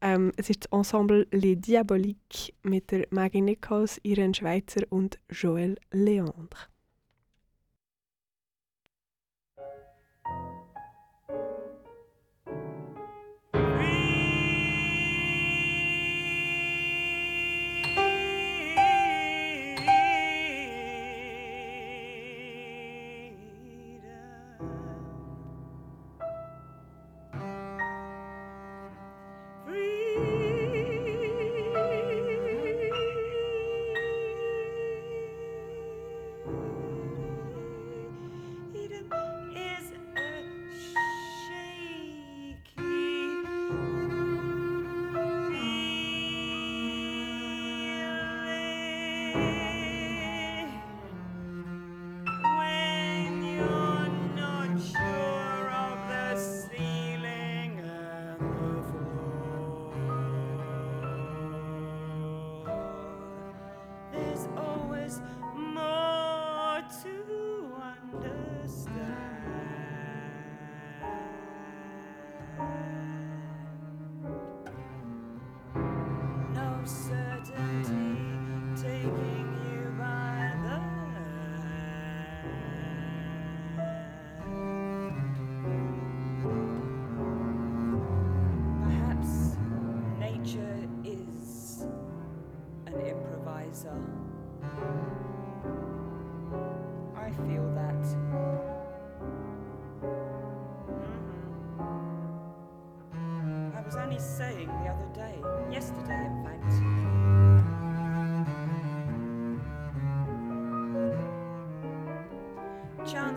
Ähm, 0.00 0.32
es 0.36 0.50
ist 0.50 0.64
das 0.64 0.72
Ensemble 0.78 1.26
Les 1.30 1.56
Diaboliques 1.60 2.52
mit 2.62 2.90
der 2.90 3.06
Maggie 3.10 3.40
Nichols, 3.40 4.00
Irene 4.02 4.34
Schweizer 4.34 4.82
und 4.90 5.18
Joël 5.30 5.76
Leandre. 5.92 6.71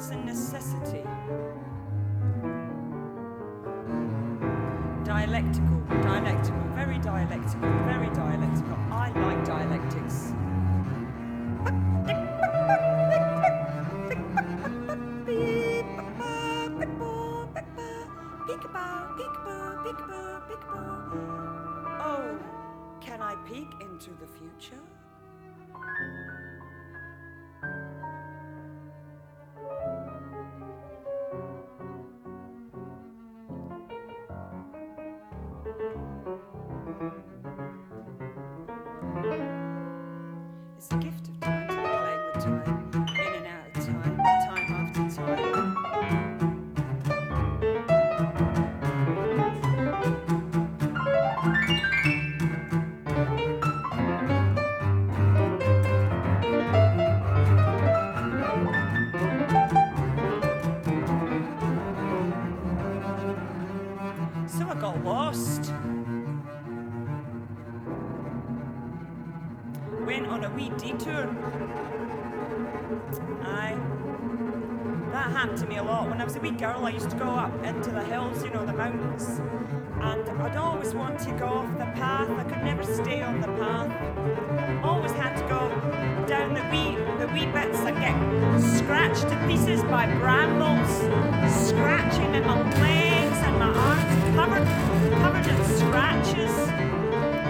Chance 0.06 0.12
and 0.12 0.26
necessity. 0.26 1.04
Dialectical, 5.04 5.82
dialectical, 6.02 6.62
very 6.74 7.00
dialectical, 7.00 7.70
very 7.86 8.10
dialectical. 8.10 8.78
I 8.92 9.12
like 9.16 9.46
dialectics. 9.46 10.34
Oh, 22.08 22.38
can 23.02 23.22
I 23.22 23.36
peek 23.48 23.68
into 23.82 24.12
the 24.20 24.28
future? 24.28 24.82
Girl, 76.34 76.86
I 76.86 76.90
used 76.92 77.10
to 77.12 77.16
go 77.16 77.30
up 77.30 77.54
into 77.64 77.92
the 77.92 78.04
hills, 78.04 78.44
you 78.44 78.50
know, 78.50 78.66
the 78.66 78.74
mountains, 78.74 79.40
and 80.02 80.42
I'd 80.42 80.56
always 80.56 80.94
want 80.94 81.20
to 81.20 81.32
go 81.34 81.46
off 81.46 81.72
the 81.78 81.86
path. 81.86 82.30
I 82.30 82.44
could 82.44 82.64
never 82.64 82.84
stay 82.84 83.22
on 83.22 83.42
the 83.42 83.48
path. 83.48 84.84
Always 84.84 85.12
had 85.12 85.36
to 85.38 85.48
go 85.48 85.70
down 86.26 86.54
the 86.56 86.64
wee, 86.72 86.96
the 87.20 87.28
wee 87.34 87.46
bits 87.52 87.80
and 87.80 87.98
get 87.98 88.78
scratched 88.78 89.30
to 89.30 89.48
pieces 89.48 89.84
by 89.84 90.08
brambles, 90.18 90.90
scratching 91.68 92.34
in 92.34 92.46
my 92.46 92.62
legs 92.82 93.38
and 93.38 93.60
my 93.60 93.68
arms, 93.68 94.36
covered, 94.36 94.68
covered 95.22 95.48
in 95.48 95.64
scratches. 95.78 96.56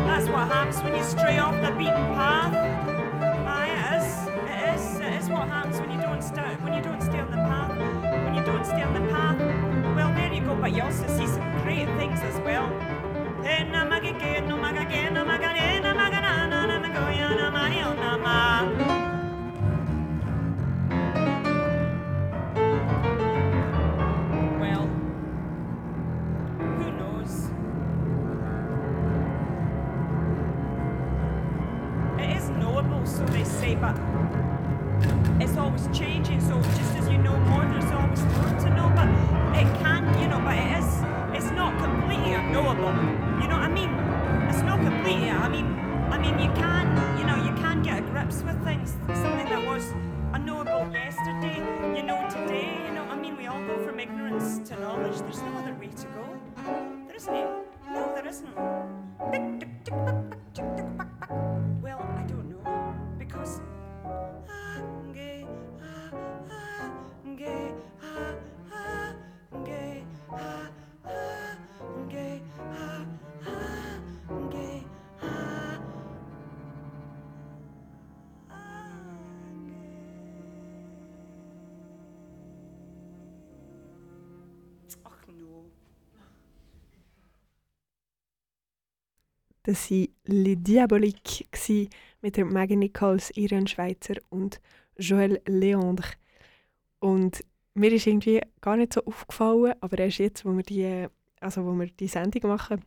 That's 0.05 0.27
what 0.27 0.47
happens 0.47 0.83
when 0.83 0.95
you 0.95 1.03
stray 1.03 1.37
off 1.37 1.55
the 1.61 1.71
beaten 1.71 2.13
path. 2.15 2.64
Das 89.65 89.89
waren 89.89 90.07
Les 90.25 90.57
Diaboliques 90.59 91.43
gsi 91.51 91.89
mit 92.21 92.37
der 92.37 92.45
Maggie 92.45 92.75
Nichols, 92.75 93.31
Irene 93.31 93.67
Schweizer 93.67 94.13
und 94.29 94.61
Joël 94.99 95.41
Leandre. 95.47 96.07
Und 96.99 97.43
mir 97.73 97.91
ist 97.91 98.05
irgendwie 98.05 98.41
gar 98.61 98.77
nicht 98.77 98.93
so 98.93 99.03
aufgefallen, 99.05 99.73
aber 99.81 99.97
erst 99.97 100.19
jetzt, 100.19 100.45
wo 100.45 100.55
wir 100.55 100.61
die, 100.61 101.07
also 101.39 101.65
wo 101.65 101.73
wir 101.73 101.87
die 101.87 102.07
Sendung 102.07 102.51
machen, 102.51 102.83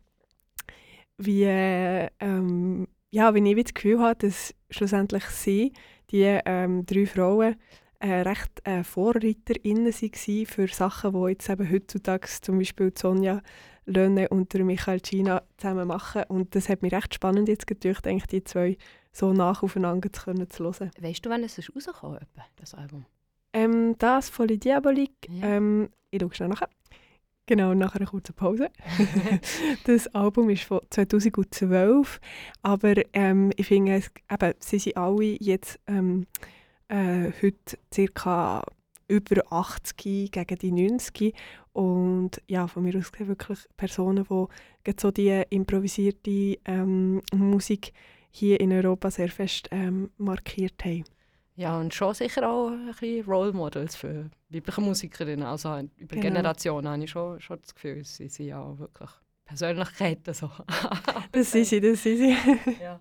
wie, 1.17 1.43
äh, 1.43 2.11
ähm, 2.21 2.87
ja, 3.11 3.35
wie 3.35 3.53
ich 3.53 3.65
das 3.65 3.75
Gefühl 3.75 3.99
habe, 3.99 4.15
dass 4.15 4.55
schlussendlich 4.71 5.25
sie, 5.25 5.73
die 6.13 6.23
ähm, 6.23 6.87
drei 6.87 7.07
Frauen, 7.07 7.57
äh, 8.01 8.21
recht 8.21 8.61
äh, 8.65 8.85
VorreiterInnen 8.85 9.93
waren 9.93 10.47
für 10.47 10.69
Sachen, 10.69 11.13
die 11.13 11.31
jetzt 11.31 11.49
eben 11.49 11.71
heutzutage 11.71 12.29
zum 12.41 12.59
Beispiel 12.59 12.93
Sonja 12.97 13.43
Löhne 13.87 14.29
und 14.29 14.53
der 14.53 14.65
Michael 14.65 15.01
Gina 15.01 15.43
zusammen 15.57 15.89
machen. 15.89 16.23
Und 16.29 16.55
das 16.55 16.69
hat 16.69 16.83
mich 16.83 16.93
recht 16.93 17.15
spannend 17.15 17.49
jetzt 17.49 17.67
gedacht, 17.67 18.07
eigentlich 18.07 18.27
die 18.27 18.45
zwei 18.45 18.77
so 19.13 19.33
nach 19.33 19.63
aufeinander 19.63 20.13
zu, 20.13 20.25
können, 20.25 20.49
zu 20.51 20.65
hören. 20.65 20.91
Weißt 21.01 21.25
du, 21.25 21.31
wann 21.31 21.43
es 21.43 21.59
ist 21.59 21.75
rausgekommen 21.75 22.21
das 22.57 22.75
Album? 22.75 23.07
Ähm, 23.53 23.97
das 23.99 24.29
von 24.29 24.47
Diabolik, 24.47 25.13
Ja. 25.29 25.57
ähm, 25.57 25.89
ich 26.11 26.21
schaue 26.21 26.35
schnell 26.35 26.49
nachher. 26.51 26.69
Genau, 27.47 27.73
nach 27.73 27.97
einer 27.97 28.05
kurzen 28.05 28.35
Pause. 28.35 28.69
das 29.85 30.07
Album 30.09 30.51
ist 30.51 30.65
von 30.65 30.81
2012, 30.91 32.21
aber 32.61 32.95
ähm, 33.15 33.51
ich 33.57 33.67
finde, 33.67 33.95
es, 33.95 34.11
eben, 34.31 34.53
sie 34.59 34.79
sind 34.79 34.99
alle 34.99 35.37
jetzt 35.41 35.81
ähm, 35.87 36.27
äh, 36.89 37.31
heute 37.43 37.79
circa 37.93 38.65
über 39.09 39.43
80 39.51 40.31
gegen 40.31 40.59
die 40.59 40.73
90 40.73 41.35
und 41.73 42.43
ja, 42.47 42.67
von 42.67 42.83
mir 42.83 42.97
aus 42.99 43.11
gesehen 43.11 43.29
wirklich 43.29 43.61
Personen, 43.77 44.25
die 44.29 44.95
so 44.99 45.11
die 45.11 45.43
improvisierte 45.51 46.59
ähm, 46.65 47.23
Musik 47.33 47.93
hier 48.31 48.61
in 48.61 48.73
Europa 48.73 49.11
sehr 49.11 49.29
fest 49.31 49.69
ähm, 49.71 50.11
markiert 50.19 50.85
haben. 50.85 51.05
Ja, 51.57 51.79
und 51.81 51.93
schon 51.93 52.15
sicher 52.15 52.49
auch 52.49 52.69
ein 52.71 52.87
bisschen 52.87 53.25
Role 53.25 53.53
Models 53.53 53.97
für 53.97 54.31
weibliche 54.49 54.81
Musikerinnen. 54.81 55.45
Also 55.47 55.77
über 55.97 56.15
Genau. 56.17 56.23
Generationen 56.23 56.87
habe 56.89 57.03
ich 57.03 57.11
schon, 57.11 57.41
schon 57.41 57.61
das 57.61 57.75
Gefühl, 57.75 58.05
sie 58.05 58.29
sind 58.29 58.47
ja 58.47 58.61
auch 58.61 58.79
wirklich 58.79 59.11
Persönlichkeiten. 59.45 60.35
So. 60.35 60.51
Das 61.33 61.51
sind 61.51 61.65
sie, 61.65 61.81
das 61.81 62.03
sind 62.03 62.19
sie. 62.19 62.37
ja. 62.81 63.01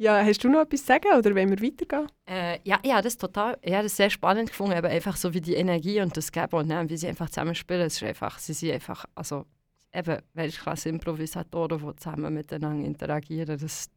Ja, 0.00 0.24
hast 0.24 0.44
du 0.44 0.48
noch 0.48 0.60
etwas 0.60 0.82
zu 0.82 0.86
sagen 0.86 1.08
oder 1.18 1.34
wollen 1.34 1.50
wir 1.50 1.60
weitergehen? 1.60 2.06
Äh, 2.24 2.60
ja, 2.62 2.78
ja, 2.84 3.02
das 3.02 3.16
total, 3.16 3.58
ja, 3.64 3.82
das 3.82 3.96
sehr 3.96 4.10
spannend 4.10 4.50
gefunden, 4.50 4.78
eben 4.78 4.86
einfach 4.86 5.16
so 5.16 5.34
wie 5.34 5.40
die 5.40 5.54
Energie 5.54 6.00
und 6.00 6.16
das 6.16 6.30
Geben 6.30 6.54
und 6.54 6.68
ne, 6.68 6.88
wie 6.88 6.96
sie 6.96 7.08
einfach 7.08 7.28
zusammen 7.28 7.56
spielen. 7.56 7.80
Es 7.80 7.96
ist 7.96 8.04
einfach, 8.04 8.38
sie 8.38 8.52
sind 8.52 8.70
einfach, 8.70 9.06
also 9.16 9.44
eben 9.92 10.22
Weltklasse 10.34 10.88
Improvisatoren, 10.88 11.80
die 11.80 11.96
zusammen 11.96 12.32
miteinander 12.32 12.86
interagieren. 12.86 13.58
Das, 13.58 13.90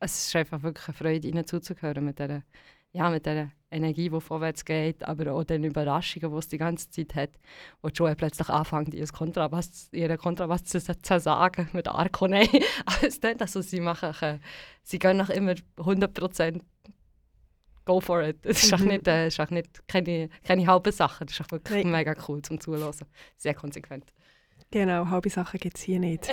es 0.00 0.26
ist 0.28 0.36
einfach 0.36 0.62
wirklich 0.62 0.88
eine 0.88 0.96
Freude, 0.96 1.28
ihnen 1.28 1.46
zuzuhören 1.46 2.06
mit 2.06 2.18
dieser, 2.18 2.42
ja, 2.94 3.10
mit 3.10 3.26
dieser 3.26 3.50
Energie, 3.70 4.08
die 4.08 4.20
vorwärts 4.20 4.64
geht, 4.64 5.02
aber 5.02 5.32
auch 5.32 5.42
den 5.42 5.64
Überraschungen, 5.64 6.30
die 6.30 6.38
es 6.38 6.48
die 6.48 6.58
ganze 6.58 6.88
Zeit 6.90 7.14
hat. 7.16 7.30
Wo 7.82 7.88
Joe 7.88 8.14
plötzlich 8.14 8.48
anfängt, 8.48 8.94
ihr 8.94 9.06
Kontrabass, 9.08 9.88
ihren 9.92 10.16
Kontrabass 10.16 10.62
zu 10.64 10.80
zersagen 10.80 11.68
mit 11.72 11.88
Arkonei. 11.88 12.48
Alles 12.86 13.18
dann, 13.18 13.38
also 13.40 13.60
sie 13.62 13.80
machen, 13.80 14.40
sie 14.84 14.98
gehen 15.00 15.16
nach 15.16 15.28
immer 15.30 15.54
100% 15.76 16.60
go 17.84 18.00
for 18.00 18.22
it. 18.22 18.46
Es 18.46 18.62
ist 18.62 18.72
auch 18.74 18.78
Mhm. 18.78 18.88
nicht, 18.88 19.08
äh, 19.08 19.26
ist 19.26 19.40
auch 19.40 19.50
nicht 19.50 19.86
keine, 19.88 20.28
keine 20.44 20.66
halbe 20.68 20.92
Sache. 20.92 21.26
Das 21.26 21.34
ist 21.34 21.44
auch 21.44 21.50
wirklich 21.50 21.82
Nein. 21.84 21.92
mega 21.92 22.14
cool 22.28 22.40
zum 22.42 22.60
Zuhören. 22.60 22.94
Sehr 23.36 23.54
konsequent. 23.54 24.04
Genau, 24.70 25.08
halbe 25.08 25.30
Sachen 25.30 25.58
gibt 25.60 25.76
es 25.78 25.82
hier 25.82 25.98
nicht. 25.98 26.30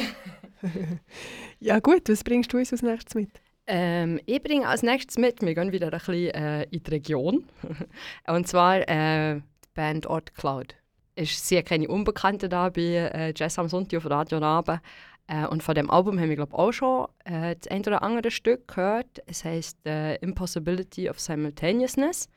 ja 1.60 1.80
gut, 1.80 2.08
was 2.08 2.24
bringst 2.24 2.54
du 2.54 2.58
uns 2.58 2.72
als 2.72 2.84
nächstes 2.84 3.16
mit? 3.16 3.42
Ähm, 3.74 4.20
ich 4.26 4.44
bringe 4.44 4.68
als 4.68 4.84
nächstes 4.84 5.18
mit, 5.18 5.42
wir 5.42 5.56
gehen 5.56 5.72
wieder 5.72 5.88
ein 5.88 5.92
bisschen 5.98 6.32
äh, 6.32 6.64
in 6.64 6.84
die 6.84 6.92
Region. 6.92 7.46
Und 8.28 8.46
zwar 8.46 8.80
äh, 8.80 9.36
die 9.36 9.70
Band 9.74 10.08
Ort 10.08 10.36
Cloud. 10.36 10.76
Ist 11.16 11.48
sehr 11.48 11.64
keine 11.64 11.88
Unbekannte 11.88 12.50
da 12.50 12.68
bei 12.68 12.82
äh, 12.82 13.34
Jazz 13.34 13.58
am 13.58 13.70
Sonntag 13.70 14.00
auf 14.00 14.10
Radio 14.10 14.40
Rabe. 14.40 14.82
Äh, 15.28 15.48
und 15.48 15.64
von 15.64 15.74
dem 15.74 15.90
Album 15.90 16.20
haben 16.20 16.28
wir 16.28 16.36
glaube 16.36 16.58
auch 16.58 16.74
schon 16.74 17.08
äh, 17.24 17.56
das 17.56 17.72
ein 17.72 17.80
oder 17.82 18.04
andere 18.04 18.30
Stück 18.30 18.68
gehört. 18.68 19.24
Es 19.26 19.46
heißt 19.46 19.86
äh, 19.86 20.16
Impossibility 20.16 21.10
of 21.10 21.22
Simultaneousness. 21.22 22.28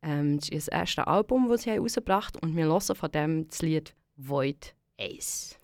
Ähm, 0.00 0.38
das 0.38 0.48
ist 0.48 0.68
das 0.68 0.78
erste 0.78 1.06
Album, 1.06 1.50
das 1.50 1.64
sie 1.64 1.70
haben 1.70 1.80
rausgebracht 1.80 2.36
haben. 2.36 2.48
Und 2.48 2.56
wir 2.56 2.64
hören 2.64 2.80
von 2.80 3.10
dem 3.10 3.46
das 3.46 3.60
Lied 3.60 3.94
Void 4.16 4.74
Ace. 4.98 5.58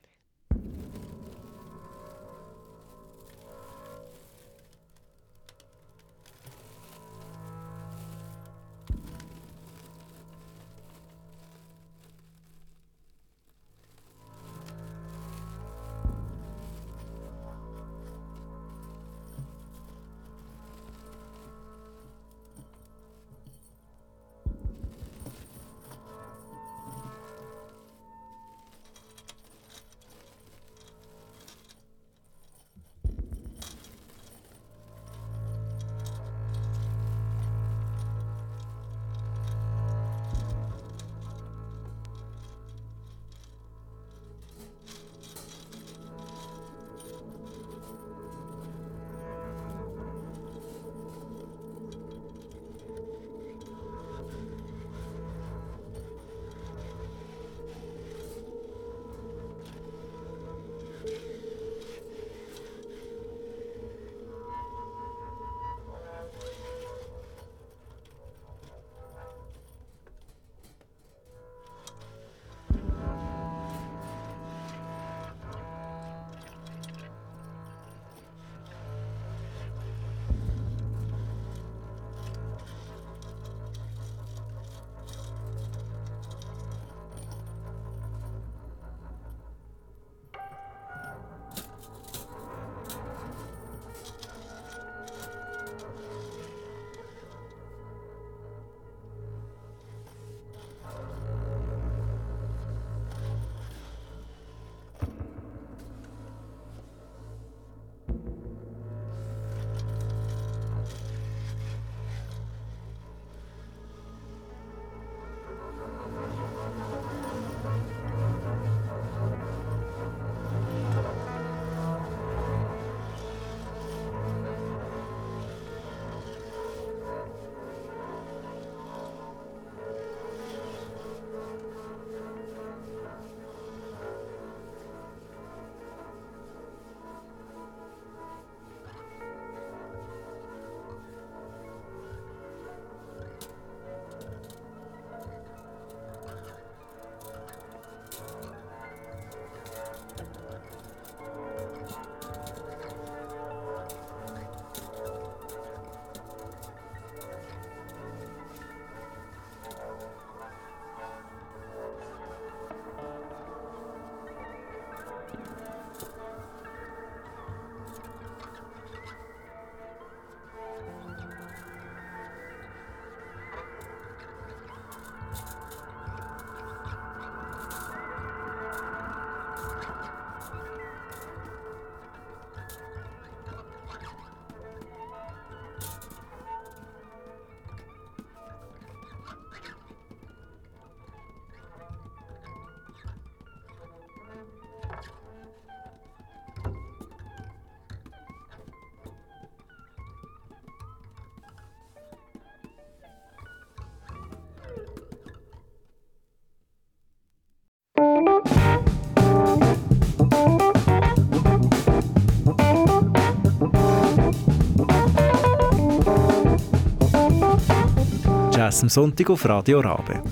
Jazz 218.64 218.82
am 218.82 218.88
Sonntag 218.88 219.28
auf 219.28 219.46
Radio 219.46 219.80
Rabe. 219.80 220.22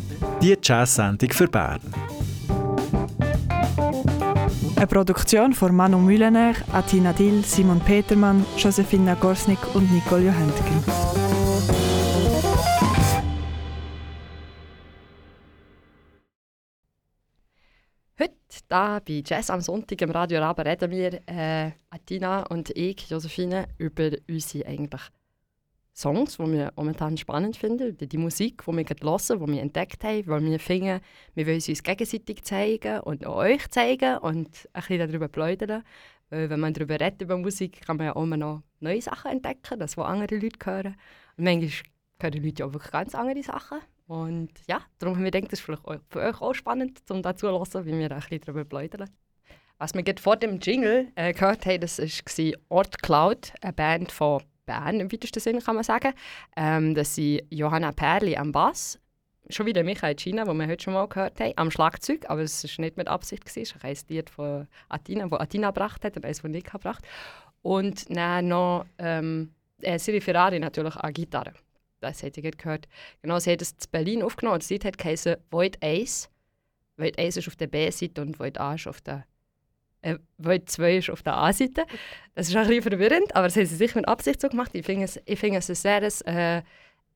Die 0.41 0.57
Jazz-Sendung 0.63 1.31
für 1.33 1.49
Bern. 1.49 1.83
Eine 4.75 4.87
Produktion 4.87 5.53
von 5.53 5.77
Manu 5.77 5.99
Mühlener, 5.99 6.55
Atina 6.73 7.13
Dill, 7.13 7.45
Simon 7.45 7.79
Petermann, 7.81 8.47
Josefina 8.57 9.17
Gorsnik 9.17 9.59
und 9.75 9.93
Nicole 9.93 10.25
Johentgen. 10.25 10.83
Heute 18.19 18.35
da 18.67 18.99
bei 19.07 19.23
Jazz 19.27 19.51
am 19.51 19.61
Sonntag 19.61 20.01
im 20.01 20.11
Radio 20.11 20.41
Rabe 20.41 20.65
reden 20.65 20.91
wir, 20.91 21.21
äh, 21.27 21.73
Atina 21.91 22.47
und 22.47 22.71
ich, 22.71 23.11
Josephine, 23.11 23.67
über 23.77 24.09
unsere 24.27 24.67
eigentlich 24.67 25.03
Songs, 25.95 26.39
die 26.39 26.53
wir 26.53 26.73
momentan 26.77 27.17
spannend 27.17 27.57
finden, 27.57 27.89
über 27.89 28.07
die 28.07 28.19
Musik, 28.19 28.63
die 28.67 28.73
wir 28.73 28.85
gerade 28.85 29.05
hören, 29.05 29.47
die 29.47 29.53
wir 29.53 29.63
entdeckt 29.63 30.03
haben, 30.05 30.27
weil 30.27 30.43
wir 30.43 30.59
finden, 30.59 31.01
wir 31.35 31.47
wollen 31.47 31.57
uns 31.57 31.83
gegenseitig 31.83 32.43
zeigen 32.43 33.01
und 33.01 33.27
auch 33.27 33.37
euch 33.37 33.69
zeigen 33.69 34.19
und 34.19 34.69
ein 34.73 34.81
bisschen 34.81 34.99
darüber 34.99 35.29
plaudern. 35.29 35.83
Weil 36.31 36.49
wenn 36.49 36.61
man 36.61 36.73
darüber 36.73 36.99
redet, 36.99 37.21
über 37.21 37.37
Musik, 37.37 37.83
kann 37.83 37.99
man 37.99 38.07
ja 38.07 38.17
auch 38.17 38.23
immer 38.23 38.39
noch 38.39 38.63
neue 38.81 39.03
Sachen 39.03 39.33
entdecken, 39.33 39.79
das, 39.79 39.99
was 39.99 40.07
andere 40.07 40.39
Leute 40.39 40.59
hören. 40.65 40.97
Und 41.37 41.45
manchmal 41.45 41.71
hören 42.23 42.43
Leute 42.43 42.65
auch 42.65 42.73
wirklich 42.73 42.93
ganz 42.93 43.15
andere 43.15 43.43
Sachen. 43.43 43.79
Und 44.07 44.51
ja, 44.67 44.81
darum 44.99 45.17
haben 45.17 45.25
wir 45.25 45.31
gedacht, 45.31 45.53
das 45.53 45.61
ist 45.61 45.65
vielleicht 45.65 45.83
für 46.09 46.21
euch 46.21 46.41
auch 46.41 46.55
spannend, 46.55 47.01
um 47.11 47.23
dazu 47.23 47.47
zu 47.47 47.53
hören, 47.53 47.87
wie 47.87 47.99
wir 47.99 48.11
ein 48.11 48.21
bisschen 48.21 48.41
darüber 48.41 48.65
plaudern. 48.65 49.11
Was 49.79 49.95
wir 49.95 50.03
gerade 50.03 50.23
vor 50.23 50.37
dem 50.37 50.59
Jingle 50.59 51.09
äh, 51.17 51.35
gehört 51.35 51.67
haben, 51.67 51.81
das 51.81 51.99
war 51.99 52.53
Ort 52.69 53.03
Cloud, 53.03 53.53
eine 53.61 53.73
Band 53.73 54.13
von 54.13 54.43
Bern 54.67 55.01
im 55.01 55.13
weitesten 55.13 55.41
Sinne, 55.41 55.61
kann 55.61 55.75
man 55.75 55.85
sagen. 55.85 56.13
Ähm, 56.57 56.95
das 56.95 57.15
sind 57.15 57.43
Johanna 57.51 57.93
Perli 57.93 58.37
am 58.37 58.53
Bass, 58.53 58.99
schon 59.51 59.67
wieder 59.67 59.83
Michael 59.83 60.15
China, 60.15 60.45
den 60.45 60.57
wir 60.57 60.67
heute 60.67 60.83
schon 60.83 60.95
mal 60.95 61.07
gehört 61.09 61.41
haben, 61.41 61.53
am 61.57 61.71
Schlagzeug, 61.71 62.25
aber 62.29 62.43
es 62.43 62.65
war 62.65 62.85
nicht 62.85 62.97
mit 62.97 63.09
Absicht. 63.09 63.45
Es 63.57 63.75
war 63.75 63.85
ein 63.85 63.97
Lied 64.09 64.31
von 64.31 64.67
Atina, 64.89 65.29
das 65.29 65.41
Atina 65.41 65.69
gebracht 65.69 66.05
hat 66.05 66.17
und 66.17 66.25
eines, 66.25 66.43
das 66.43 66.51
Nick 66.51 66.71
gebracht 66.71 67.05
Und 67.63 68.15
dann 68.15 68.49
noch 68.49 68.87
ähm, 68.99 69.53
äh, 69.81 69.99
Siri 69.99 70.21
Ferrari 70.21 70.59
natürlich 70.59 70.97
an 70.97 71.13
Gitarre. 71.13 71.53
Das 72.01 72.23
hätte 72.23 72.41
ich 72.41 72.57
gehört. 72.57 72.89
Genau, 73.23 73.39
sie 73.39 73.53
hat 73.53 73.63
es 73.63 73.73
in 73.73 73.91
Berlin 73.91 74.23
aufgenommen. 74.23 74.59
Das 74.59 74.71
Lied 74.71 74.85
hat 74.85 74.99
geheißen 74.99 75.37
Void 75.51 75.79
Ace. 75.83 76.29
Void 76.97 77.19
Ace 77.19 77.37
ist 77.37 77.49
auf 77.49 77.57
der 77.57 77.69
B-Seite 77.69 78.21
und 78.23 78.39
Void 78.39 78.59
A 78.59 78.75
ist 78.75 78.89
auf 78.89 79.01
der 79.01 79.25
äh, 80.03 80.17
Void 80.39 80.69
2 80.69 80.97
ist 80.99 81.11
auf 81.11 81.23
der 81.23 81.37
A-Seite. 81.37 81.87
Das 82.35 82.49
ist 82.49 82.57
ein 82.57 82.67
bisschen 82.67 82.83
verwirrend, 82.83 83.35
aber 83.35 83.47
das 83.47 83.57
haben 83.57 83.67
sie 83.67 83.77
sicher 83.77 83.99
mit 83.99 84.09
Absicht 84.09 84.41
so 84.41 84.49
gemacht. 84.49 84.71
Ich 84.75 84.85
finde 84.85 85.05
es, 85.05 85.21
ich 85.25 85.39
find 85.39 85.57
es 85.57 85.71
ein 85.71 85.75
sehr 85.75 86.03
äh, 86.27 86.63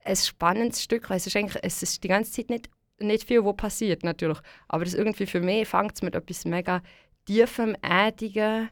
ein 0.05 0.17
spannendes 0.17 0.83
Stück. 0.83 1.11
Es 1.11 1.27
ist, 1.27 1.37
eigentlich, 1.37 1.63
es 1.63 1.83
ist 1.83 2.03
die 2.03 2.09
ganze 2.09 2.33
Zeit 2.33 2.51
nicht, 2.51 2.71
nicht 2.99 3.25
viel, 3.25 3.45
was 3.45 3.57
passiert, 3.57 4.05
natürlich. 4.05 4.39
Aber 4.69 4.85
das 4.85 4.95
irgendwie 4.95 5.27
für 5.27 5.41
mich 5.41 5.69
fängt 5.69 5.95
es 5.95 6.03
mit 6.03 6.15
etwas 6.15 6.45
mega 6.45 6.83
tiefem, 7.27 7.77
erdigen, 7.83 8.71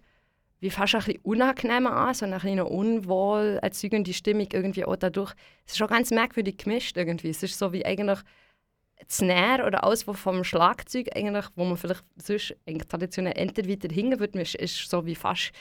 wie 0.61 0.71
fast 0.71 0.95
ein 0.95 1.03
bisschen 1.03 1.21
unangenehm 1.23 1.87
an, 1.87 2.15
so 2.15 2.25
eine 2.25 2.39
kleine 2.39 2.65
unwohl 2.65 3.59
erzeugende 3.61 4.15
Stimmung 4.15 4.49
irgendwie 4.53 4.85
auch 4.85 4.97
dadurch. 4.97 5.35
Es 5.67 5.73
ist 5.73 5.79
schon 5.79 5.89
ganz 5.89 6.11
merkwürdig 6.11 6.57
gemischt 6.57 6.97
irgendwie. 6.97 7.31
Es 7.31 7.43
ist 7.43 7.59
so 7.59 7.73
wie 7.73 7.85
eigentlich 7.85 8.21
das 8.99 9.19
Snare 9.19 9.67
oder 9.67 9.85
alles, 9.85 10.07
was 10.07 10.19
vom 10.19 10.45
Schlagzeug 10.45 11.09
eigentlich, 11.15 11.47
wo 11.57 11.65
man 11.65 11.77
vielleicht 11.77 12.05
sonst 12.17 12.57
traditionell 12.89 13.37
entweder 13.37 13.69
wieder 13.69 13.93
hingen 13.93 14.21
würde, 14.21 14.41
ist, 14.41 14.55
ist 14.55 14.91
so 14.91 15.05
wie 15.07 15.15
fast 15.15 15.53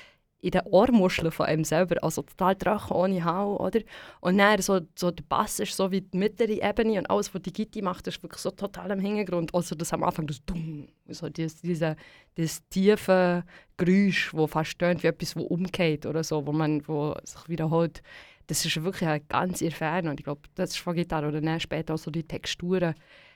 in 0.44 0.52
den 0.52 0.62
Ohrmuscheln 0.66 1.32
von 1.32 1.46
einem 1.46 1.64
selber, 1.64 1.96
also 2.04 2.22
total 2.22 2.56
trocken, 2.58 2.94
ohne 2.94 3.24
Hau, 3.24 3.56
oder? 3.58 3.80
Und 4.20 4.38
dann 4.38 4.62
so, 4.62 4.82
so 4.94 5.10
der 5.10 5.24
Bass 5.24 5.60
ist 5.62 5.76
so 5.76 5.90
wie 5.90 6.02
die 6.02 6.18
mittlere 6.18 6.62
Ebene 6.62 7.00
und 7.00 7.10
alles, 7.10 7.34
was 7.34 7.42
die 7.44 7.54
Gitti 7.54 7.82
macht, 7.82 8.08
ist 8.08 8.22
wirklich 8.22 8.42
so 8.42 8.52
total 8.52 8.92
im 8.92 9.00
Hintergrund. 9.00 9.56
Also 9.56 9.74
das 9.74 9.94
am 9.94 10.04
Anfang, 10.04 10.28
das 10.28 10.44
Dumm, 10.46 10.90
so 11.08 11.30
dieses, 11.30 11.62
diese, 11.62 11.96
dieses 12.36 12.68
tiefe 12.68 13.46
Geräusch, 13.78 14.34
das 14.36 14.52
fast 14.52 14.78
tönt 14.78 15.02
wie 15.02 15.08
etwas, 15.08 15.34
das 15.34 15.44
umgeht 15.44 16.06
oder 16.06 16.26
so, 16.26 16.46
wo 16.46 16.52
man 16.52 16.86
wo 16.90 17.16
sich 17.24 17.48
wiederholt. 17.48 18.04
Das 18.48 18.66
ist 18.66 18.84
wirklich 18.84 19.28
ganz 19.30 19.62
irrfern 19.62 20.08
und 20.08 20.20
ich 20.20 20.26
glaube, 20.26 20.42
das 20.56 20.72
ist 20.72 20.78
von 20.78 20.96
Gitarre 20.96 21.28
oder 21.28 21.42
dann 21.42 21.60
später 21.60 21.94
auch 21.94 21.98
so 21.98 22.12
die 22.12 22.24
Texturen. 22.24 22.94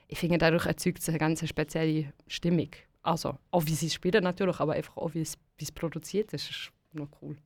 Ich 0.07 0.19
finde, 0.19 0.37
dadurch 0.37 0.65
erzeugt 0.65 0.99
es 0.99 1.09
eine 1.09 1.17
ganz 1.17 1.47
spezielle 1.47 2.13
Stimmung. 2.27 2.69
Also, 3.01 3.37
auch 3.51 3.65
wie 3.65 3.73
sie 3.73 3.89
spielen 3.89 4.23
natürlich, 4.23 4.59
aber 4.59 4.73
einfach 4.73 4.97
auch, 4.97 5.13
wie 5.13 5.21
es, 5.21 5.37
wie 5.57 5.63
es 5.63 5.71
produziert 5.71 6.33
ist. 6.33 6.49
ist 6.49 6.71
noch 6.93 7.09
cool. 7.21 7.37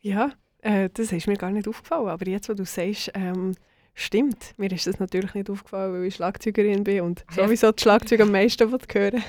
Ja, 0.00 0.32
äh, 0.58 0.90
das 0.92 1.12
ist 1.12 1.26
mir 1.26 1.36
gar 1.36 1.50
nicht 1.50 1.68
aufgefallen. 1.68 2.08
Aber 2.08 2.26
jetzt, 2.26 2.48
wo 2.48 2.54
du 2.54 2.64
sagst, 2.64 3.10
ähm, 3.14 3.54
stimmt. 3.94 4.54
Mir 4.56 4.72
ist 4.72 4.86
das 4.86 4.98
natürlich 4.98 5.34
nicht 5.34 5.50
aufgefallen, 5.50 5.92
weil 5.92 6.04
ich 6.04 6.14
Schlagzeugerin 6.14 6.84
bin 6.84 7.02
und 7.02 7.24
sowieso 7.30 7.72
das 7.72 7.82
Schlagzeug 7.82 8.20
am 8.20 8.32
meisten 8.32 8.70
hören 8.70 9.22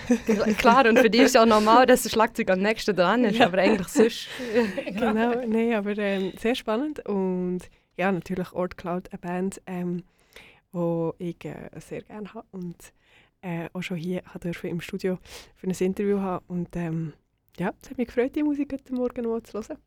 Klar, 0.57 0.87
und 0.87 0.99
für 0.99 1.09
dich 1.09 1.21
ist 1.21 1.27
es 1.29 1.33
ja 1.33 1.45
normal, 1.45 1.85
dass 1.85 2.03
das 2.03 2.11
Schlagzeug 2.11 2.49
am 2.49 2.59
nächsten 2.59 2.95
dran 2.95 3.25
ist, 3.25 3.37
ja. 3.37 3.47
aber 3.47 3.59
eigentlich 3.59 3.87
sonst. 3.87 4.27
genau, 4.85 5.33
nein, 5.47 5.73
aber 5.73 5.97
ähm, 5.97 6.33
sehr 6.39 6.55
spannend. 6.55 7.05
Und 7.07 7.61
ja, 7.97 8.11
natürlich 8.11 8.53
Ort 8.53 8.77
Cloud, 8.77 9.09
eine 9.11 9.19
Band, 9.19 9.61
ähm, 9.65 10.03
wo 10.71 11.13
ich 11.17 11.43
äh, 11.45 11.69
sehr 11.79 12.01
gerne 12.01 12.33
habe 12.33 12.47
und 12.51 12.93
äh, 13.41 13.69
auch 13.73 13.81
schon 13.81 13.97
hier 13.97 14.23
durfte 14.39 14.67
im 14.67 14.81
Studio 14.81 15.19
für 15.55 15.67
ein 15.67 15.71
Interview 15.71 16.19
haben. 16.19 16.45
Und 16.47 16.75
ähm, 16.75 17.13
ja, 17.57 17.73
es 17.81 17.89
hat 17.89 17.97
mich 17.97 18.07
gefreut, 18.07 18.35
die 18.35 18.43
Musik 18.43 18.73
heute 18.73 18.93
Morgen 18.93 19.23
noch 19.23 19.41
zu 19.41 19.59
hören. 19.59 19.77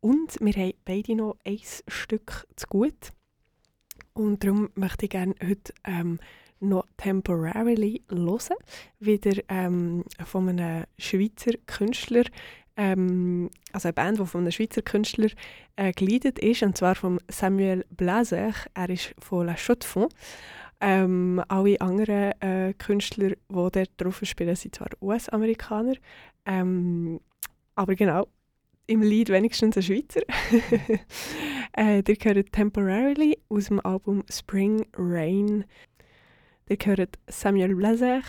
Und 0.00 0.38
wir 0.40 0.52
haben 0.54 0.72
beide 0.84 1.14
noch 1.14 1.36
ein 1.44 1.58
Stück 1.88 2.46
zu 2.56 2.66
gut. 2.68 3.12
Und 4.16 4.42
darum 4.42 4.70
möchte 4.74 5.04
ich 5.04 5.10
gerne 5.10 5.34
heute 5.46 5.74
ähm, 5.84 6.18
noch 6.58 6.86
Temporarily 6.96 8.02
hören. 8.10 8.56
Wieder 8.98 9.42
ähm, 9.48 10.04
von 10.24 10.48
einem 10.48 10.84
Schweizer 10.98 11.52
Künstler, 11.66 12.24
ähm, 12.78 13.50
also 13.72 13.88
eine 13.88 13.92
Band, 13.92 14.18
die 14.18 14.24
von 14.24 14.40
einem 14.40 14.52
Schweizer 14.52 14.80
Künstler 14.80 15.28
äh, 15.76 15.92
geleitet 15.92 16.38
ist, 16.38 16.62
und 16.62 16.78
zwar 16.78 16.94
von 16.94 17.20
Samuel 17.28 17.84
Blaser. 17.90 18.54
Er 18.72 18.88
ist 18.88 19.14
von 19.18 19.46
La 19.46 19.54
Chaux 19.54 19.78
de 19.80 20.08
Ähm, 20.80 21.42
alle 21.48 21.78
anderen 21.82 22.40
äh, 22.40 22.72
Künstler, 22.72 23.30
die 23.30 23.36
dort 23.48 23.90
drauf 23.98 24.20
spielen, 24.22 24.56
sind 24.56 24.74
zwar 24.74 24.88
US-Amerikaner, 25.02 25.96
ähm, 26.46 27.20
aber 27.74 27.94
genau, 27.94 28.28
im 28.86 29.02
Lied 29.02 29.28
wenigstens 29.28 29.76
ein 29.76 29.82
Schweizer. 29.82 30.22
äh, 31.76 32.02
ihr 32.06 32.16
hört 32.22 32.52
Temporarily 32.52 33.38
aus 33.48 33.66
dem 33.66 33.80
Album 33.80 34.22
Spring 34.30 34.86
Rain. 34.96 35.64
Ihr 36.68 36.78
hört 36.84 37.18
Samuel 37.28 37.74
Blazer, 37.74 38.22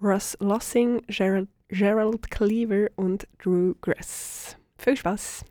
Russ 0.00 0.36
Lossing, 0.40 1.02
Gerald, 1.08 1.48
Gerald 1.68 2.30
Cleaver 2.30 2.88
und 2.96 3.26
Drew 3.38 3.74
Gress. 3.80 4.56
Viel 4.78 4.96
Spaß! 4.96 5.44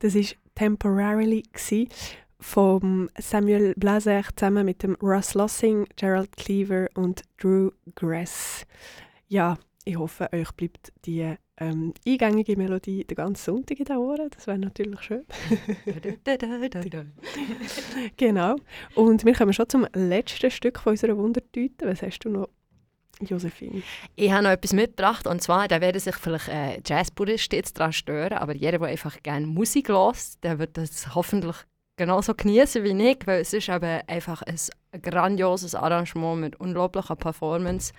Das 0.00 0.14
war 0.14 0.22
«Temporarily» 0.54 1.42
von 2.40 3.10
Samuel 3.18 3.74
Blaser 3.76 4.22
zusammen 4.34 4.64
mit 4.64 4.82
dem 4.82 4.94
Russ 5.02 5.34
Lossing, 5.34 5.86
Gerald 5.96 6.34
Cleaver 6.38 6.88
und 6.94 7.22
Drew 7.38 7.70
Grass. 7.94 8.66
Ja, 9.28 9.58
ich 9.84 9.98
hoffe, 9.98 10.32
euch 10.32 10.50
bleibt 10.52 10.90
die 11.04 11.34
ähm, 11.58 11.92
eingängige 12.06 12.56
Melodie 12.56 13.04
den 13.04 13.14
ganzen 13.14 13.44
Sonntag 13.44 13.78
in 13.78 13.84
den 13.84 13.96
Ohren. 13.98 14.30
Das 14.30 14.46
wäre 14.46 14.58
natürlich 14.58 15.02
schön. 15.02 15.26
genau. 18.16 18.56
Und 18.94 19.26
wir 19.26 19.34
kommen 19.34 19.52
schon 19.52 19.68
zum 19.68 19.86
letzten 19.92 20.50
Stück 20.50 20.78
von 20.78 20.92
unserer 20.92 21.18
Wundertüte. 21.18 21.86
Was 21.86 22.00
hast 22.00 22.20
du 22.20 22.30
noch, 22.30 22.48
Josephine? 23.26 23.82
Ich 24.16 24.30
habe 24.30 24.44
noch 24.44 24.50
etwas 24.50 24.72
mitgebracht. 24.72 25.26
Und 25.26 25.42
zwar, 25.42 25.68
da 25.68 25.80
werden 25.80 26.00
sich 26.00 26.16
vielleicht 26.16 26.48
äh, 26.48 26.80
Jazzpuristen 26.84 27.56
jetzt 27.56 27.78
daran 27.78 27.92
stören, 27.92 28.38
aber 28.38 28.54
jeder, 28.54 28.78
der 28.78 28.88
einfach 28.88 29.22
gerne 29.22 29.46
Musik 29.46 29.88
hört, 29.88 30.42
der 30.42 30.58
wird 30.58 30.76
das 30.76 31.14
hoffentlich 31.14 31.56
genauso 31.96 32.34
genießen 32.34 32.82
wie 32.82 33.10
ich, 33.10 33.18
weil 33.26 33.42
es 33.42 33.52
ist 33.52 33.68
eben 33.68 34.00
einfach 34.06 34.42
ein 34.42 35.02
grandioses 35.02 35.74
Arrangement 35.74 36.40
mit 36.40 36.56
unglaublicher 36.58 37.16
Performance. 37.16 37.92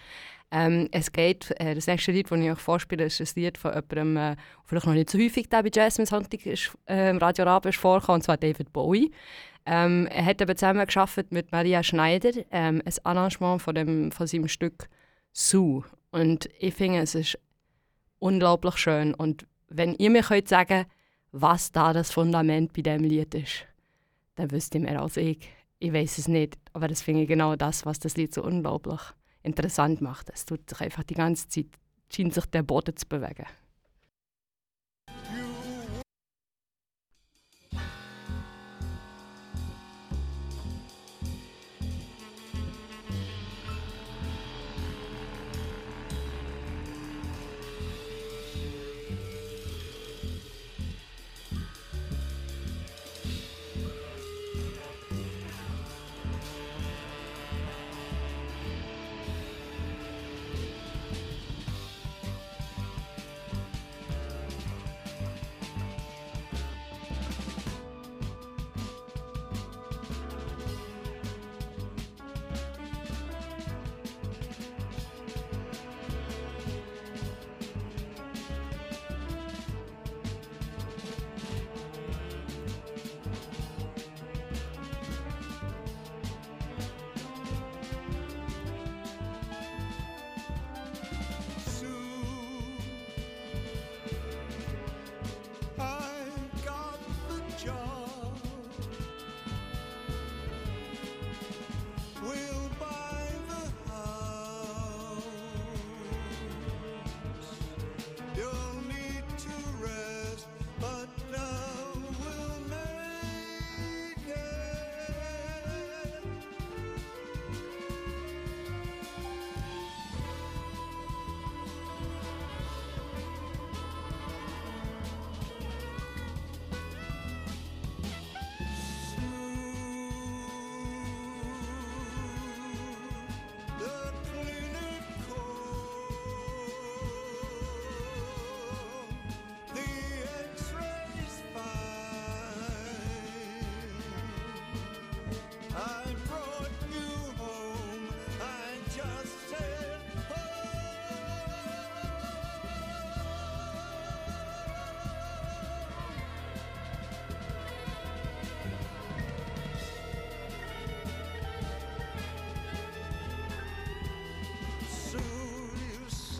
Ähm, 0.53 0.89
es 0.91 1.11
geht, 1.11 1.51
äh, 1.59 1.75
das 1.75 1.87
nächste 1.87 2.11
Lied, 2.11 2.29
das 2.29 2.39
ich 2.39 2.51
euch 2.51 2.59
vorspiele, 2.59 3.05
ist 3.05 3.21
ein 3.21 3.27
Lied 3.35 3.57
von 3.57 3.71
jemandem, 3.71 4.17
äh, 4.17 4.35
vielleicht 4.65 4.85
noch 4.85 4.93
nicht 4.93 5.09
so 5.09 5.17
häufig 5.17 5.47
bei 5.49 5.63
Jasmine 5.71 6.07
Sonntag 6.07 6.45
ist, 6.45 6.75
äh, 6.85 7.11
Radio 7.11 7.45
Rabe 7.45 7.69
ist 7.69 7.85
und 7.85 8.23
zwar 8.23 8.37
David 8.37 8.73
Bowie. 8.73 9.11
Ähm, 9.65 10.07
er 10.07 10.25
hat 10.25 10.41
eben 10.41 10.57
zusammen 10.57 10.85
mit 11.29 11.51
Maria 11.51 11.83
Schneider 11.83 12.31
ähm, 12.51 12.81
ein 12.83 12.93
Arrangement 13.03 13.61
von, 13.61 13.75
dem, 13.75 14.11
von 14.11 14.27
seinem 14.27 14.47
Stück 14.47 14.89
«Sue». 15.31 15.83
Und 16.11 16.49
ich 16.59 16.73
finde, 16.73 16.99
es 16.99 17.15
ist 17.15 17.39
unglaublich 18.19 18.77
schön. 18.77 19.13
Und 19.13 19.47
wenn 19.69 19.95
ihr 19.95 20.09
mir 20.09 20.23
könnt 20.23 20.49
sagen 20.49 20.85
was 21.31 21.71
da 21.71 21.93
das 21.93 22.11
Fundament 22.11 22.73
bei 22.73 22.81
diesem 22.81 23.03
Lied 23.03 23.33
ist, 23.35 23.65
dann 24.35 24.51
wüsste 24.51 24.77
ich 24.77 24.83
mehr 24.83 25.01
als 25.01 25.17
ich. 25.17 25.39
Ich 25.79 25.93
weiß 25.93 26.17
es 26.17 26.27
nicht, 26.27 26.57
aber 26.73 26.87
das 26.87 27.01
finde 27.01 27.21
ich 27.21 27.27
genau 27.27 27.55
das, 27.55 27.85
was 27.85 27.99
das 27.99 28.17
Lied 28.17 28.33
so 28.33 28.43
unglaublich 28.43 28.99
interessant 29.41 30.01
macht. 30.01 30.29
Es 30.29 30.45
tut 30.45 30.69
sich 30.69 30.81
einfach 30.81 31.03
die 31.03 31.15
ganze 31.15 31.47
Zeit, 31.47 31.67
scheint 32.13 32.33
sich 32.33 32.45
der 32.47 32.63
Boden 32.63 32.95
zu 32.95 33.07
bewegen. 33.07 33.45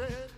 Oh, 0.03 0.30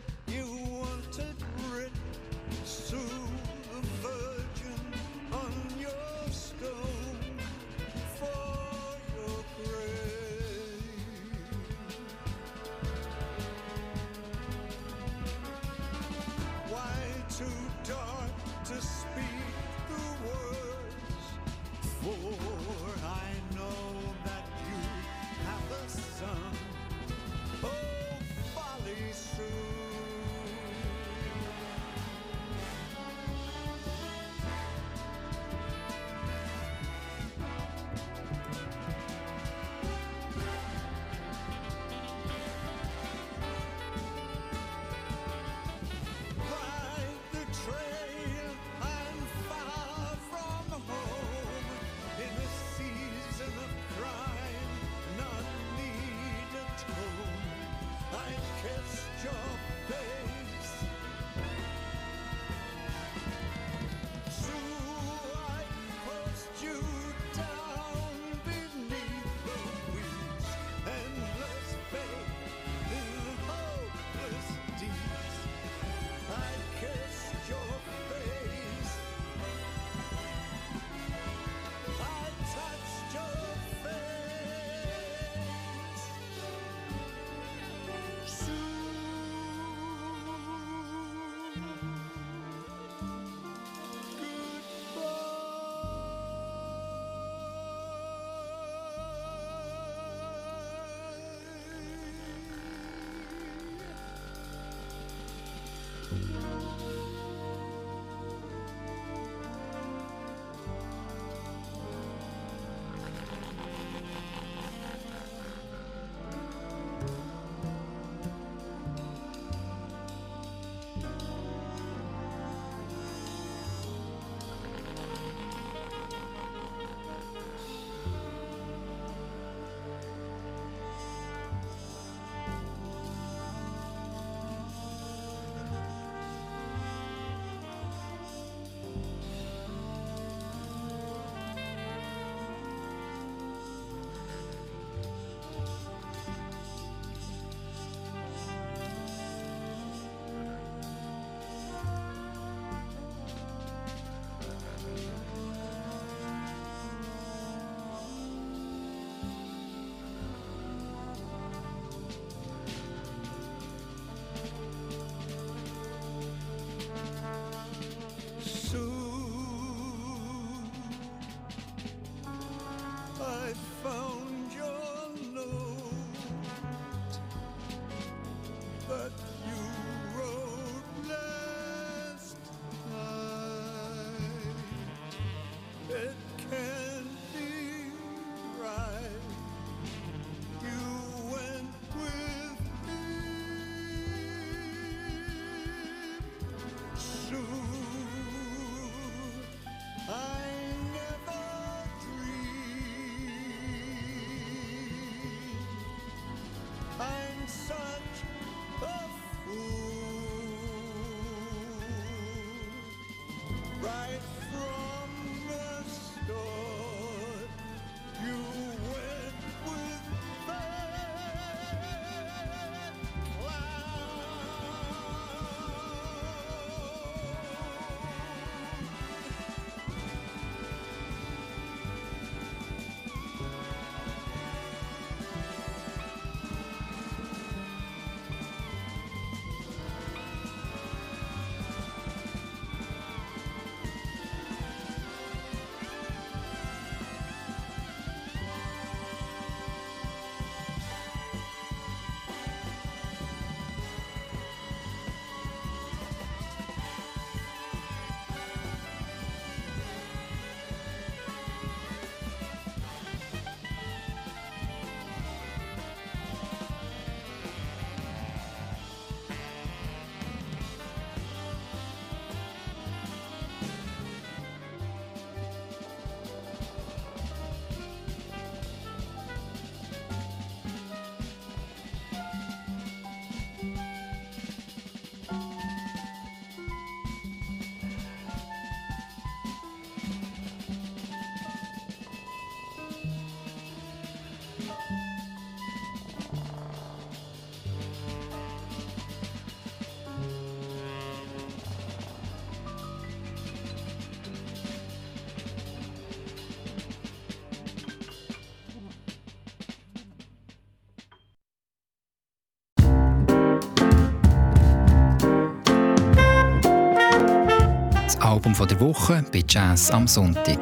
Album 318.53 318.67
der 318.67 318.79
Woche 318.81 319.25
bei 319.33 319.43
Jazz 319.47 319.89
am 319.89 320.07
Sonntag. 320.07 320.59